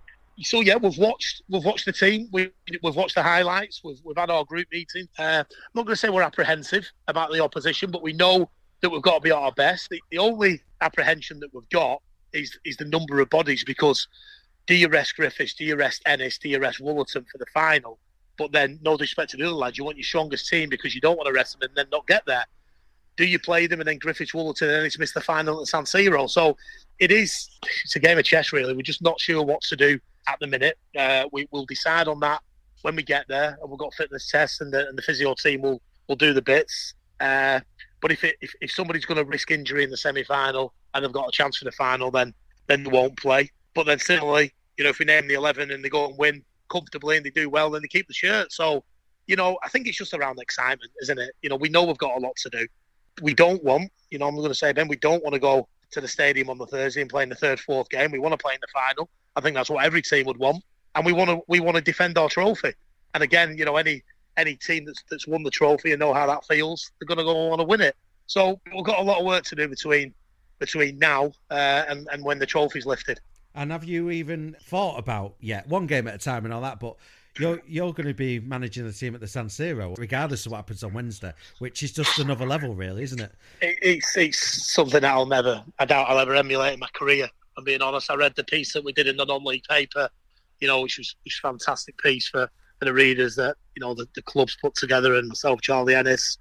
So 0.42 0.60
yeah, 0.60 0.76
we've 0.76 0.96
watched 0.98 1.42
we've 1.48 1.64
watched 1.64 1.86
the 1.86 1.92
team. 1.92 2.28
We, 2.32 2.50
we've 2.82 2.96
watched 2.96 3.14
the 3.14 3.22
highlights. 3.22 3.82
We've, 3.84 4.00
we've 4.04 4.16
had 4.16 4.30
our 4.30 4.44
group 4.44 4.68
meeting. 4.72 5.06
Uh, 5.18 5.44
I'm 5.46 5.74
not 5.74 5.86
going 5.86 5.94
to 5.94 5.96
say 5.96 6.08
we're 6.08 6.22
apprehensive 6.22 6.90
about 7.08 7.32
the 7.32 7.42
opposition, 7.42 7.90
but 7.90 8.02
we 8.02 8.12
know 8.12 8.50
that 8.80 8.90
we've 8.90 9.02
got 9.02 9.16
to 9.16 9.20
be 9.20 9.30
at 9.30 9.36
our 9.36 9.52
best. 9.52 9.88
The, 9.90 10.00
the 10.10 10.18
only 10.18 10.60
apprehension 10.80 11.40
that 11.40 11.52
we've 11.52 11.68
got 11.70 12.00
is 12.32 12.58
is 12.64 12.76
the 12.76 12.84
number 12.84 13.20
of 13.20 13.28
bodies 13.30 13.64
because 13.64 14.06
do 14.66 14.74
you 14.74 14.88
rest 14.88 15.16
Griffiths, 15.16 15.54
do 15.54 15.64
you 15.64 15.76
rest 15.76 16.02
Ennis, 16.06 16.38
do 16.38 16.48
you 16.48 16.58
rest 16.58 16.80
Wollerton 16.80 17.26
for 17.28 17.38
the 17.38 17.46
final? 17.52 17.98
But 18.38 18.52
then, 18.52 18.78
no 18.82 18.96
disrespect 18.96 19.32
to 19.32 19.36
the 19.36 19.44
other 19.44 19.52
lads, 19.52 19.76
you 19.76 19.84
want 19.84 19.96
your 19.96 20.04
strongest 20.04 20.48
team 20.48 20.70
because 20.70 20.94
you 20.94 21.00
don't 21.00 21.16
want 21.16 21.26
to 21.26 21.32
rest 21.32 21.58
them 21.58 21.68
and 21.68 21.76
then 21.76 21.86
not 21.92 22.06
get 22.06 22.22
there. 22.26 22.44
Do 23.16 23.26
you 23.26 23.38
play 23.38 23.66
them 23.66 23.80
and 23.80 23.88
then 23.88 23.98
Griffiths, 23.98 24.32
Wollerton, 24.32 24.62
and 24.62 24.72
Ennis 24.72 24.98
miss 24.98 25.12
the 25.12 25.20
final 25.20 25.60
at 25.60 25.66
San 25.66 25.84
Siro? 25.84 26.30
So 26.30 26.56
it 26.98 27.10
is 27.10 27.50
it's 27.84 27.96
a 27.96 27.98
game 27.98 28.16
of 28.16 28.24
chess, 28.24 28.52
really. 28.52 28.72
We're 28.72 28.82
just 28.82 29.02
not 29.02 29.20
sure 29.20 29.42
what 29.42 29.60
to 29.62 29.76
do 29.76 30.00
at 30.28 30.38
the 30.40 30.46
minute. 30.46 30.78
Uh, 30.96 31.26
we 31.32 31.48
will 31.50 31.66
decide 31.66 32.08
on 32.08 32.20
that 32.20 32.40
when 32.82 32.96
we 32.96 33.02
get 33.02 33.26
there, 33.28 33.58
and 33.60 33.70
we've 33.70 33.78
got 33.78 33.94
fitness 33.94 34.30
tests, 34.30 34.60
and 34.60 34.72
the, 34.72 34.88
and 34.88 34.96
the 34.96 35.02
physio 35.02 35.34
team 35.34 35.62
will 35.62 35.80
will 36.08 36.16
do 36.16 36.32
the 36.32 36.42
bits. 36.42 36.94
Uh, 37.20 37.60
but 38.00 38.10
if, 38.10 38.24
it, 38.24 38.36
if 38.40 38.52
if 38.60 38.70
somebody's 38.70 39.04
going 39.04 39.18
to 39.18 39.24
risk 39.24 39.50
injury 39.50 39.84
in 39.84 39.90
the 39.90 39.96
semi 39.96 40.24
final 40.24 40.72
and 40.94 41.04
they've 41.04 41.12
got 41.12 41.28
a 41.28 41.32
chance 41.32 41.58
for 41.58 41.64
the 41.64 41.72
final, 41.72 42.10
then 42.10 42.34
then 42.66 42.82
they 42.84 42.90
won't 42.90 43.16
play. 43.16 43.50
But 43.74 43.86
then 43.86 43.98
similarly, 43.98 44.52
you 44.76 44.84
know, 44.84 44.90
if 44.90 44.98
we 44.98 45.04
name 45.04 45.28
the 45.28 45.34
eleven 45.34 45.70
and 45.70 45.84
they 45.84 45.88
go 45.88 46.06
and 46.06 46.18
win 46.18 46.42
comfortably 46.70 47.16
and 47.16 47.26
they 47.26 47.30
do 47.30 47.50
well, 47.50 47.70
then 47.70 47.82
they 47.82 47.88
keep 47.88 48.06
the 48.08 48.14
shirt. 48.14 48.52
So, 48.52 48.84
you 49.26 49.36
know, 49.36 49.58
I 49.62 49.68
think 49.68 49.86
it's 49.86 49.98
just 49.98 50.14
around 50.14 50.38
excitement, 50.40 50.90
isn't 51.02 51.18
it? 51.18 51.32
You 51.42 51.50
know, 51.50 51.56
we 51.56 51.68
know 51.68 51.84
we've 51.84 51.98
got 51.98 52.16
a 52.16 52.20
lot 52.20 52.36
to 52.36 52.50
do. 52.50 52.66
We 53.22 53.34
don't 53.34 53.62
want, 53.62 53.92
you 54.10 54.18
know, 54.18 54.26
I'm 54.26 54.36
going 54.36 54.48
to 54.48 54.54
say, 54.54 54.72
Ben, 54.72 54.88
we 54.88 54.96
don't 54.96 55.22
want 55.22 55.34
to 55.34 55.40
go 55.40 55.68
to 55.90 56.00
the 56.00 56.08
stadium 56.08 56.48
on 56.48 56.58
the 56.58 56.66
Thursday 56.66 57.00
and 57.00 57.10
play 57.10 57.24
in 57.24 57.28
the 57.28 57.34
third, 57.34 57.60
fourth 57.60 57.90
game. 57.90 58.12
We 58.12 58.18
want 58.18 58.32
to 58.32 58.38
play 58.38 58.54
in 58.54 58.60
the 58.60 58.68
final. 58.72 59.10
I 59.36 59.40
think 59.40 59.54
that's 59.54 59.70
what 59.70 59.84
every 59.84 60.02
team 60.02 60.26
would 60.26 60.38
want, 60.38 60.62
and 60.94 61.06
we 61.06 61.12
want 61.12 61.30
to 61.30 61.40
we 61.46 61.60
want 61.60 61.76
to 61.76 61.82
defend 61.82 62.18
our 62.18 62.28
trophy. 62.28 62.72
And 63.14 63.22
again, 63.22 63.56
you 63.56 63.64
know, 63.64 63.76
any 63.76 64.02
any 64.36 64.56
team 64.56 64.84
that's 64.84 65.02
that's 65.10 65.26
won 65.26 65.42
the 65.42 65.50
trophy 65.50 65.92
and 65.92 66.00
know 66.00 66.12
how 66.12 66.26
that 66.26 66.44
feels, 66.46 66.90
they're 66.98 67.06
going 67.06 67.18
to 67.18 67.24
go 67.24 67.50
on 67.52 67.58
to 67.58 67.64
win 67.64 67.80
it. 67.80 67.96
So 68.26 68.60
we've 68.74 68.84
got 68.84 68.98
a 68.98 69.02
lot 69.02 69.18
of 69.18 69.26
work 69.26 69.44
to 69.44 69.56
do 69.56 69.68
between 69.68 70.14
between 70.58 70.98
now 70.98 71.32
uh, 71.50 71.84
and 71.88 72.08
and 72.12 72.24
when 72.24 72.38
the 72.38 72.46
trophy's 72.46 72.86
lifted. 72.86 73.20
And 73.54 73.72
have 73.72 73.84
you 73.84 74.10
even 74.10 74.56
thought 74.62 74.98
about 74.98 75.34
yet 75.40 75.66
one 75.68 75.86
game 75.86 76.06
at 76.06 76.14
a 76.14 76.18
time 76.18 76.44
and 76.44 76.54
all 76.54 76.60
that? 76.60 76.78
But 76.78 76.96
you're 77.38 77.60
you're 77.66 77.92
going 77.92 78.06
to 78.06 78.14
be 78.14 78.40
managing 78.40 78.86
the 78.86 78.92
team 78.92 79.14
at 79.14 79.20
the 79.20 79.26
San 79.28 79.46
Siro, 79.46 79.96
regardless 79.98 80.46
of 80.46 80.52
what 80.52 80.58
happens 80.58 80.82
on 80.84 80.92
Wednesday, 80.92 81.32
which 81.58 81.82
is 81.82 81.92
just 81.92 82.18
another 82.18 82.46
level, 82.46 82.74
really, 82.74 83.02
isn't 83.02 83.20
it? 83.20 83.32
it, 83.60 83.78
it's 83.82 84.16
it's 84.16 84.72
something 84.72 85.00
that 85.00 85.12
I'll 85.12 85.26
never, 85.26 85.64
I 85.78 85.84
doubt 85.84 86.08
I'll 86.08 86.18
ever 86.18 86.34
emulate 86.34 86.74
in 86.74 86.80
my 86.80 86.88
career. 86.92 87.28
I'm 87.60 87.64
being 87.64 87.82
honest. 87.82 88.10
I 88.10 88.14
read 88.14 88.34
the 88.36 88.44
piece 88.44 88.72
that 88.72 88.82
we 88.82 88.92
did 88.92 89.06
in 89.06 89.18
the 89.18 89.24
non-league 89.26 89.64
paper, 89.64 90.08
you 90.60 90.66
know, 90.66 90.80
which 90.80 90.96
was, 90.96 91.14
which 91.24 91.40
was 91.42 91.50
a 91.50 91.52
fantastic 91.52 91.98
piece 91.98 92.26
for, 92.26 92.48
for 92.78 92.84
the 92.86 92.92
readers 92.92 93.36
that 93.36 93.56
you 93.76 93.80
know 93.80 93.94
the, 93.94 94.08
the 94.14 94.22
clubs 94.22 94.56
put 94.60 94.74
together, 94.74 95.14
and 95.14 95.28
myself, 95.28 95.60
Charlie 95.60 95.94
Ennis. 95.94 96.38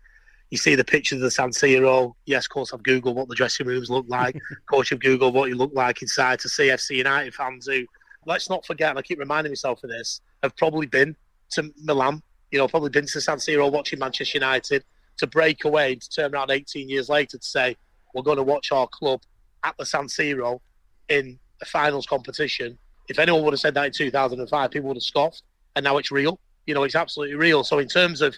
You 0.49 0.57
see 0.57 0.73
the 0.73 0.83
pictures 0.83 1.17
of 1.17 1.23
the 1.23 1.31
San 1.31 1.49
Siro. 1.49 2.13
Yes, 2.25 2.45
of 2.45 2.49
course, 2.49 2.73
I've 2.73 2.81
googled 2.81 3.13
what 3.13 3.27
the 3.27 3.35
dressing 3.35 3.67
rooms 3.67 3.89
look 3.89 4.05
like. 4.07 4.35
of 4.51 4.65
course, 4.65 4.89
you've 4.89 5.01
googled 5.01 5.33
what 5.33 5.49
you 5.49 5.55
look 5.55 5.73
like 5.75 6.01
inside 6.01 6.39
to 6.39 6.47
CFC 6.47 6.95
United 6.95 7.35
fans 7.35 7.67
who, 7.67 7.85
let's 8.25 8.49
not 8.49 8.65
forget, 8.65 8.89
and 8.89 8.97
I 8.97 9.03
keep 9.03 9.19
reminding 9.19 9.51
myself 9.51 9.83
of 9.83 9.91
this, 9.91 10.21
have 10.41 10.55
probably 10.57 10.87
been 10.87 11.15
to 11.51 11.71
Milan. 11.83 12.23
You 12.49 12.57
know, 12.57 12.67
probably 12.67 12.89
been 12.89 13.05
to 13.05 13.21
San 13.21 13.37
Siro 13.37 13.71
watching 13.71 13.99
Manchester 13.99 14.37
United 14.39 14.83
to 15.17 15.27
break 15.27 15.65
away 15.65 15.93
and 15.93 16.01
to 16.01 16.09
turn 16.09 16.33
around 16.33 16.49
18 16.49 16.89
years 16.89 17.09
later 17.09 17.37
to 17.37 17.45
say 17.45 17.75
we're 18.15 18.23
going 18.23 18.37
to 18.37 18.43
watch 18.43 18.71
our 18.71 18.87
club 18.87 19.21
at 19.63 19.75
the 19.77 19.85
San 19.85 20.05
Siro 20.05 20.61
in 21.09 21.39
a 21.61 21.65
finals 21.65 22.05
competition. 22.05 22.77
If 23.07 23.19
anyone 23.19 23.43
would 23.43 23.53
have 23.53 23.59
said 23.59 23.73
that 23.73 23.85
in 23.87 23.91
2005, 23.91 24.71
people 24.71 24.87
would 24.87 24.97
have 24.97 25.03
scoffed. 25.03 25.43
And 25.75 25.83
now 25.83 25.97
it's 25.97 26.11
real. 26.11 26.39
You 26.65 26.73
know, 26.73 26.83
it's 26.83 26.95
absolutely 26.95 27.35
real. 27.35 27.63
So 27.63 27.79
in 27.79 27.87
terms 27.87 28.21
of 28.21 28.35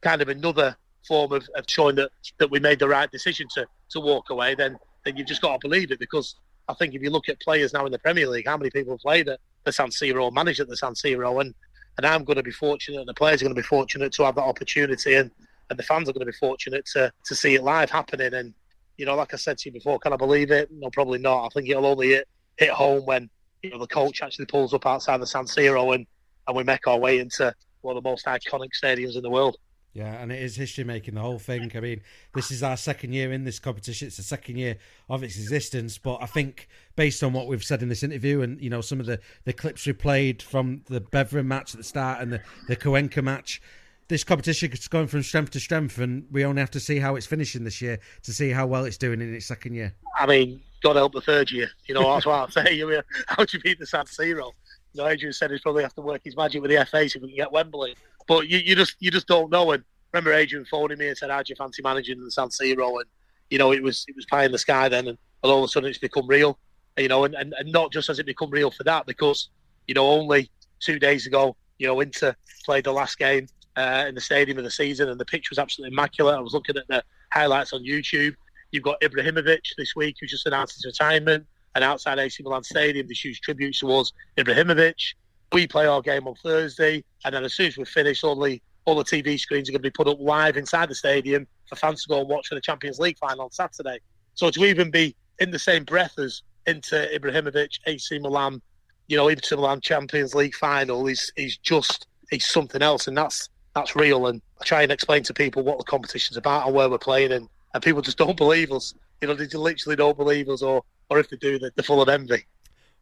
kind 0.00 0.22
of 0.22 0.28
another 0.28 0.76
form 1.06 1.32
of, 1.32 1.48
of 1.56 1.64
showing 1.66 1.96
that, 1.96 2.10
that 2.38 2.50
we 2.50 2.60
made 2.60 2.78
the 2.78 2.88
right 2.88 3.10
decision 3.10 3.46
to, 3.54 3.66
to 3.90 4.00
walk 4.00 4.30
away, 4.30 4.54
then 4.54 4.78
then 5.04 5.16
you've 5.16 5.26
just 5.26 5.40
got 5.40 5.60
to 5.60 5.68
believe 5.68 5.90
it 5.90 5.98
because 5.98 6.34
I 6.68 6.74
think 6.74 6.94
if 6.94 7.02
you 7.02 7.10
look 7.10 7.28
at 7.28 7.40
players 7.40 7.72
now 7.72 7.86
in 7.86 7.92
the 7.92 7.98
Premier 7.98 8.28
League, 8.28 8.46
how 8.46 8.56
many 8.56 8.70
people 8.70 8.92
have 8.92 9.00
played 9.00 9.28
at 9.28 9.40
the 9.64 9.72
San 9.72 9.88
Siro, 9.88 10.32
managed 10.32 10.60
at 10.60 10.68
the 10.68 10.76
San 10.76 10.94
Siro, 10.94 11.40
and 11.40 11.54
and 11.96 12.06
I'm 12.06 12.22
going 12.22 12.36
to 12.36 12.44
be 12.44 12.52
fortunate, 12.52 13.00
and 13.00 13.08
the 13.08 13.14
players 13.14 13.42
are 13.42 13.46
going 13.46 13.54
to 13.56 13.60
be 13.60 13.66
fortunate 13.66 14.12
to 14.12 14.24
have 14.24 14.36
that 14.36 14.42
opportunity, 14.42 15.14
and, 15.14 15.32
and 15.68 15.78
the 15.78 15.82
fans 15.82 16.08
are 16.08 16.12
going 16.12 16.26
to 16.26 16.32
be 16.32 16.38
fortunate 16.38 16.86
to 16.92 17.12
to 17.24 17.34
see 17.34 17.54
it 17.54 17.62
live 17.62 17.90
happening. 17.90 18.34
And 18.34 18.54
you 18.98 19.06
know, 19.06 19.14
like 19.14 19.32
I 19.32 19.36
said 19.36 19.56
to 19.58 19.68
you 19.68 19.72
before, 19.72 19.98
can 19.98 20.12
I 20.12 20.16
believe 20.16 20.50
it? 20.50 20.68
No, 20.70 20.90
probably 20.90 21.20
not. 21.20 21.46
I 21.46 21.48
think 21.48 21.68
it'll 21.68 21.86
only 21.86 22.08
hit, 22.08 22.28
hit 22.56 22.70
home 22.70 23.06
when 23.06 23.30
you 23.62 23.70
know 23.70 23.78
the 23.78 23.86
coach 23.86 24.20
actually 24.22 24.46
pulls 24.46 24.74
up 24.74 24.84
outside 24.86 25.20
the 25.20 25.26
San 25.26 25.44
Siro 25.44 25.94
and 25.94 26.06
and 26.46 26.56
we 26.56 26.64
make 26.64 26.86
our 26.86 26.98
way 26.98 27.18
into 27.18 27.54
one 27.80 27.96
of 27.96 28.02
the 28.02 28.08
most 28.08 28.26
iconic 28.26 28.70
stadiums 28.80 29.16
in 29.16 29.22
the 29.22 29.30
world. 29.30 29.56
Yeah, 29.92 30.20
and 30.20 30.30
it 30.30 30.40
is 30.42 30.54
history 30.56 30.84
making 30.84 31.14
the 31.14 31.20
whole 31.20 31.38
thing. 31.38 31.72
I 31.74 31.80
mean, 31.80 32.02
this 32.34 32.50
is 32.50 32.62
our 32.62 32.76
second 32.76 33.14
year 33.14 33.32
in 33.32 33.44
this 33.44 33.58
competition. 33.58 34.08
It's 34.08 34.18
the 34.18 34.22
second 34.22 34.56
year 34.56 34.76
of 35.08 35.22
its 35.22 35.36
existence. 35.36 35.98
But 35.98 36.18
I 36.20 36.26
think, 36.26 36.68
based 36.94 37.22
on 37.22 37.32
what 37.32 37.46
we've 37.46 37.64
said 37.64 37.82
in 37.82 37.88
this 37.88 38.02
interview, 38.02 38.42
and 38.42 38.60
you 38.60 38.70
know 38.70 38.80
some 38.80 39.00
of 39.00 39.06
the, 39.06 39.20
the 39.44 39.52
clips 39.52 39.86
we 39.86 39.92
played 39.92 40.42
from 40.42 40.82
the 40.86 41.00
Beveren 41.00 41.46
match 41.46 41.74
at 41.74 41.78
the 41.78 41.84
start 41.84 42.20
and 42.20 42.32
the 42.32 42.42
the 42.66 42.76
Cuenca 42.76 43.22
match, 43.22 43.62
this 44.08 44.24
competition 44.24 44.72
is 44.72 44.88
going 44.88 45.06
from 45.06 45.22
strength 45.22 45.50
to 45.50 45.60
strength, 45.60 45.98
and 45.98 46.26
we 46.30 46.44
only 46.44 46.60
have 46.60 46.70
to 46.72 46.80
see 46.80 46.98
how 46.98 47.14
it's 47.16 47.26
finishing 47.26 47.64
this 47.64 47.80
year 47.80 47.98
to 48.22 48.32
see 48.32 48.50
how 48.50 48.66
well 48.66 48.84
it's 48.84 48.96
doing 48.96 49.20
in 49.20 49.34
its 49.34 49.46
second 49.46 49.74
year. 49.74 49.94
I 50.18 50.26
mean, 50.26 50.60
God 50.82 50.96
help 50.96 51.12
the 51.12 51.20
third 51.20 51.50
year. 51.50 51.68
You 51.86 51.94
know, 51.94 52.14
that's 52.14 52.26
what 52.26 52.56
I 52.56 52.64
say. 52.64 52.74
You 52.76 53.02
how 53.26 53.44
do 53.44 53.56
you 53.56 53.62
beat 53.62 53.78
the 53.78 53.86
San 53.86 54.06
Siro? 54.06 54.52
You 54.94 55.02
know, 55.02 55.06
Adrian 55.06 55.32
said 55.32 55.50
he's 55.50 55.60
probably 55.60 55.82
have 55.82 55.94
to 55.94 56.00
work 56.00 56.22
his 56.24 56.36
magic 56.36 56.62
with 56.62 56.70
the 56.70 56.84
FA 56.86 57.08
so 57.08 57.20
we 57.20 57.28
can 57.28 57.36
get 57.36 57.52
Wembley. 57.52 57.94
But 58.26 58.48
you, 58.48 58.58
you 58.58 58.74
just 58.74 58.96
you 58.98 59.10
just 59.10 59.26
don't 59.26 59.50
know. 59.50 59.72
And 59.72 59.84
remember, 60.12 60.32
Adrian 60.32 60.64
phoning 60.64 60.98
me 60.98 61.08
and 61.08 61.16
said, 61.16 61.30
"How 61.30 61.42
do 61.42 61.50
you 61.50 61.56
fancy 61.56 61.82
managing 61.82 62.22
the 62.22 62.30
San 62.30 62.48
Siro?" 62.48 62.96
And 62.96 63.06
you 63.50 63.58
know, 63.58 63.72
it 63.72 63.82
was 63.82 64.06
it 64.08 64.16
was 64.16 64.24
pie 64.26 64.44
in 64.44 64.52
the 64.52 64.58
sky 64.58 64.88
then, 64.88 65.08
and 65.08 65.18
all 65.42 65.58
of 65.58 65.64
a 65.64 65.68
sudden 65.68 65.90
it's 65.90 65.98
become 65.98 66.26
real. 66.26 66.58
You 66.96 67.08
know, 67.08 67.24
and, 67.24 67.34
and, 67.34 67.54
and 67.56 67.70
not 67.70 67.92
just 67.92 68.08
has 68.08 68.18
it 68.18 68.26
become 68.26 68.50
real 68.50 68.70
for 68.70 68.84
that, 68.84 69.06
because 69.06 69.50
you 69.86 69.94
know, 69.94 70.08
only 70.08 70.50
two 70.80 70.98
days 70.98 71.26
ago, 71.26 71.56
you 71.78 71.86
know, 71.86 72.00
Inter 72.00 72.34
played 72.64 72.84
the 72.84 72.92
last 72.92 73.18
game 73.18 73.46
uh, 73.78 74.06
in 74.08 74.14
the 74.14 74.20
stadium 74.20 74.58
of 74.58 74.64
the 74.64 74.70
season, 74.70 75.08
and 75.08 75.20
the 75.20 75.24
pitch 75.24 75.50
was 75.50 75.58
absolutely 75.58 75.94
immaculate. 75.94 76.34
I 76.34 76.40
was 76.40 76.52
looking 76.52 76.76
at 76.76 76.88
the 76.88 77.02
highlights 77.32 77.72
on 77.72 77.84
YouTube. 77.84 78.34
You've 78.72 78.82
got 78.82 79.00
Ibrahimovic 79.00 79.60
this 79.78 79.94
week, 79.94 80.16
who 80.20 80.26
just 80.26 80.46
announced 80.46 80.74
his 80.74 80.84
retirement, 80.84 81.46
and 81.76 81.84
outside 81.84 82.18
AC 82.18 82.42
Milan 82.42 82.64
Stadium, 82.64 83.06
there's 83.06 83.24
huge 83.24 83.40
tributes 83.40 83.78
towards 83.78 84.12
Ibrahimovic. 84.36 85.14
We 85.52 85.68
play 85.68 85.86
our 85.86 86.02
game 86.02 86.26
on 86.26 86.34
Thursday, 86.34 87.04
and 87.24 87.32
then 87.32 87.44
as 87.44 87.54
soon 87.54 87.68
as 87.68 87.78
we're 87.78 87.84
finished, 87.84 88.24
all 88.24 88.38
the 88.38 88.60
all 88.84 88.96
the 88.96 89.04
TV 89.04 89.38
screens 89.38 89.68
are 89.68 89.72
going 89.72 89.82
to 89.82 89.86
be 89.86 89.90
put 89.90 90.08
up 90.08 90.18
live 90.18 90.56
inside 90.56 90.88
the 90.88 90.94
stadium 90.94 91.46
for 91.68 91.76
fans 91.76 92.02
to 92.02 92.08
go 92.08 92.20
and 92.20 92.28
watch 92.28 92.48
for 92.48 92.54
the 92.54 92.60
Champions 92.60 92.98
League 92.98 93.18
final 93.18 93.44
on 93.44 93.50
Saturday. 93.50 94.00
So 94.34 94.50
to 94.50 94.64
even 94.64 94.90
be 94.90 95.14
in 95.40 95.50
the 95.50 95.58
same 95.58 95.84
breath 95.84 96.18
as 96.18 96.42
Inter 96.66 97.06
Ibrahimovic, 97.14 97.78
AC 97.86 98.18
Milan, 98.18 98.62
you 99.06 99.16
know, 99.16 99.28
Inter 99.28 99.56
Milan 99.56 99.82
Champions 99.82 100.34
League 100.34 100.54
final 100.54 101.06
is 101.06 101.30
is 101.36 101.58
just 101.58 102.06
is 102.32 102.44
something 102.44 102.82
else, 102.82 103.06
and 103.06 103.16
that's 103.16 103.48
that's 103.78 103.96
real. 103.96 104.26
And 104.26 104.40
I 104.60 104.64
try 104.64 104.82
and 104.82 104.92
explain 104.92 105.22
to 105.24 105.34
people 105.34 105.62
what 105.62 105.78
the 105.78 105.84
competition's 105.84 106.36
about 106.36 106.66
and 106.66 106.74
where 106.74 106.88
we're 106.88 106.98
playing, 106.98 107.32
and, 107.32 107.48
and 107.74 107.82
people 107.82 108.02
just 108.02 108.18
don't 108.18 108.36
believe 108.36 108.72
us. 108.72 108.94
You 109.20 109.28
know, 109.28 109.34
they 109.34 109.46
literally 109.46 109.96
don't 109.96 110.16
believe 110.16 110.48
us, 110.48 110.62
or 110.62 110.82
or 111.10 111.18
if 111.18 111.30
they 111.30 111.36
do, 111.36 111.58
they're, 111.58 111.70
full 111.82 112.02
of 112.02 112.08
envy. 112.08 112.44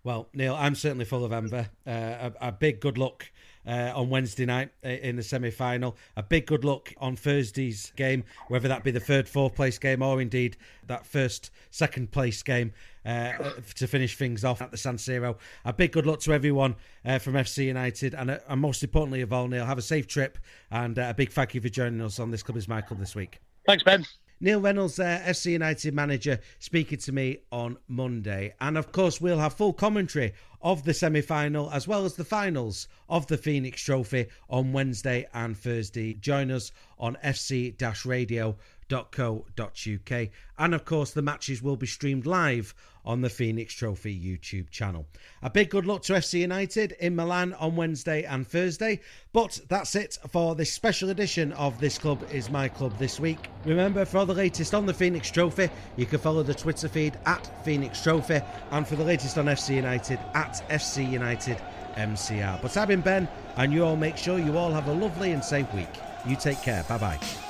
Well, 0.05 0.29
Neil, 0.33 0.55
I'm 0.55 0.77
certainly 0.77 1.05
full 1.05 1.25
of 1.25 1.33
envy. 1.33 1.67
Uh, 1.87 2.31
a, 2.31 2.33
a, 2.41 2.53
big 2.53 2.81
good 2.81 2.99
luck 2.99 3.27
uh, 3.67 3.93
on 3.95 4.09
Wednesday 4.09 4.47
night 4.47 4.71
uh, 4.85 4.89
in 4.89 5.17
the 5.17 5.23
semi 5.23 5.51
final. 5.51 5.97
A 6.17 6.23
big 6.23 6.47
good 6.47 6.65
luck 6.65 6.93
on 6.99 7.17
Thursday's 7.17 7.93
game, 7.97 8.25
whether 8.49 8.69
that 8.69 8.85
be 8.85 8.91
the 8.91 9.01
third, 9.01 9.29
fourth 9.29 9.55
place 9.55 9.79
game 9.79 10.03
or 10.03 10.21
indeed 10.21 10.57
that 10.87 11.05
first, 11.07 11.51
second 11.71 12.11
place 12.11 12.43
game 12.43 12.73
uh, 13.05 13.33
to 13.75 13.87
finish 13.87 14.17
things 14.17 14.45
off 14.45 14.61
at 14.63 14.71
the 14.71 14.77
San 14.77 14.97
Siro. 14.97 15.37
A 15.65 15.73
big 15.73 15.93
good 15.93 16.07
luck 16.07 16.21
to 16.21 16.33
everyone 16.33 16.77
uh, 17.05 17.19
from 17.19 17.35
FC 17.35 17.67
United, 17.67 18.15
and, 18.15 18.31
uh, 18.31 18.39
and 18.49 18.61
most 18.61 18.83
importantly 18.83 19.21
of 19.21 19.33
all, 19.33 19.49
Neil, 19.49 19.65
have 19.65 19.79
a 19.79 19.83
safe 19.83 20.07
trip, 20.07 20.39
and 20.71 20.99
uh, 20.99 21.07
a 21.09 21.15
big 21.15 21.31
thank 21.31 21.55
you 21.55 21.61
for 21.61 21.69
joining 21.69 22.01
us 22.01 22.19
on 22.19 22.31
This 22.31 22.43
Club 22.43 22.57
is 22.57 22.67
Club 22.67 22.99
this 22.99 23.15
week. 23.15 23.41
Thanks, 23.67 23.83
Ben. 23.83 24.05
Neil 24.39 24.61
Reynolds, 24.61 24.99
uh, 24.99 25.23
FC 25.25 25.53
United 25.53 25.95
manager, 25.95 26.41
speaking 26.59 26.99
to 26.99 27.13
me 27.13 27.39
on 27.51 27.79
Monday. 27.89 28.55
And 28.61 28.77
of 28.77 28.93
course, 28.93 29.21
we'll 29.21 29.39
have 29.39 29.55
full 29.55 29.73
commentary 29.73 30.35
of 30.61 30.85
the 30.85 30.93
semi 30.93 31.21
final 31.21 31.71
as 31.71 31.89
well 31.89 32.05
as 32.05 32.15
the 32.15 32.25
finals 32.25 32.89
of 33.09 33.27
the 33.29 33.39
Fenix 33.39 33.83
Trophy 33.83 34.27
on 34.51 34.73
Wednesday 34.73 35.27
and 35.33 35.57
Thursday. 35.57 36.13
Join 36.15 36.51
us 36.51 36.73
on 36.99 37.17
fc 37.23 38.05
radio 38.05 38.57
www.co.uk. 38.89 40.29
And 40.59 40.75
of 40.75 40.85
course, 40.85 41.11
the 41.11 41.23
matches 41.23 41.63
will 41.63 41.77
be 41.77 41.87
streamed 41.87 42.27
live 42.27 42.75
on 43.05 43.21
the 43.21 43.31
Fenix 43.31 43.73
Trophy 43.73 44.19
YouTube 44.19 44.69
channel. 44.71 45.07
A 45.43 45.49
big 45.49 45.71
good 45.71 45.87
luck 45.87 46.03
to 46.03 46.15
FC 46.15 46.41
United 46.41 46.93
in 46.99 47.15
Milan 47.15 47.55
on 47.55 47.77
Wednesday 47.77 48.25
and 48.25 48.47
Thursday. 48.47 49.01
But 49.33 49.61
that's 49.69 49.95
it 49.95 50.19
for 50.29 50.55
this 50.57 50.73
special 50.73 51.11
edition 51.11 51.53
of 51.53 51.79
This 51.79 51.99
Club 51.99 52.25
is 52.33 52.51
My 52.51 52.69
Club 52.69 52.99
this 52.99 53.21
week. 53.21 53.49
Remember, 53.65 54.05
for 54.05 54.27
the 54.27 54.35
latest 54.35 54.75
on 54.75 54.87
the 54.87 54.95
Fenix 54.95 55.31
Trophy, 55.31 55.71
you 55.97 56.07
can 56.07 56.19
follow 56.19 56.43
the 56.43 56.55
Twitter 56.55 56.89
feed 56.89 57.17
at 57.27 57.65
Fenix 57.65 58.03
Trophy, 58.03 58.41
and 58.73 58.87
for 58.87 58.97
the 58.97 59.05
latest 59.05 59.39
on 59.39 59.47
FC 59.47 59.77
United 59.77 60.19
at 60.35 60.65
FC 60.69 61.09
United 61.09 61.59
MCR. 61.97 62.61
But 62.61 62.77
I've 62.77 62.89
been 62.89 63.01
Ben, 63.03 63.29
and 63.57 63.73
you 63.73 63.85
all 63.85 63.97
make 63.97 64.17
sure 64.17 64.39
you 64.39 64.59
all 64.59 64.73
have 64.73 64.89
a 64.89 64.93
lovely 64.93 65.33
and 65.33 65.45
safe 65.45 65.73
week. 65.75 65.89
You 66.27 66.35
take 66.35 66.61
care. 66.63 66.85
Bye 66.89 66.99
bye. 66.99 67.46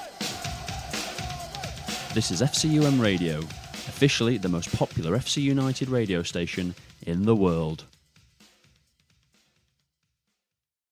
This 2.16 2.31
is 2.31 2.40
FCUM 2.40 2.98
Radio, 2.98 3.40
officially 3.40 4.38
the 4.38 4.48
most 4.48 4.74
popular 4.74 5.18
FC 5.18 5.42
United 5.42 5.90
radio 5.90 6.22
station 6.22 6.74
in 7.02 7.26
the 7.26 7.37
world. 7.37 7.85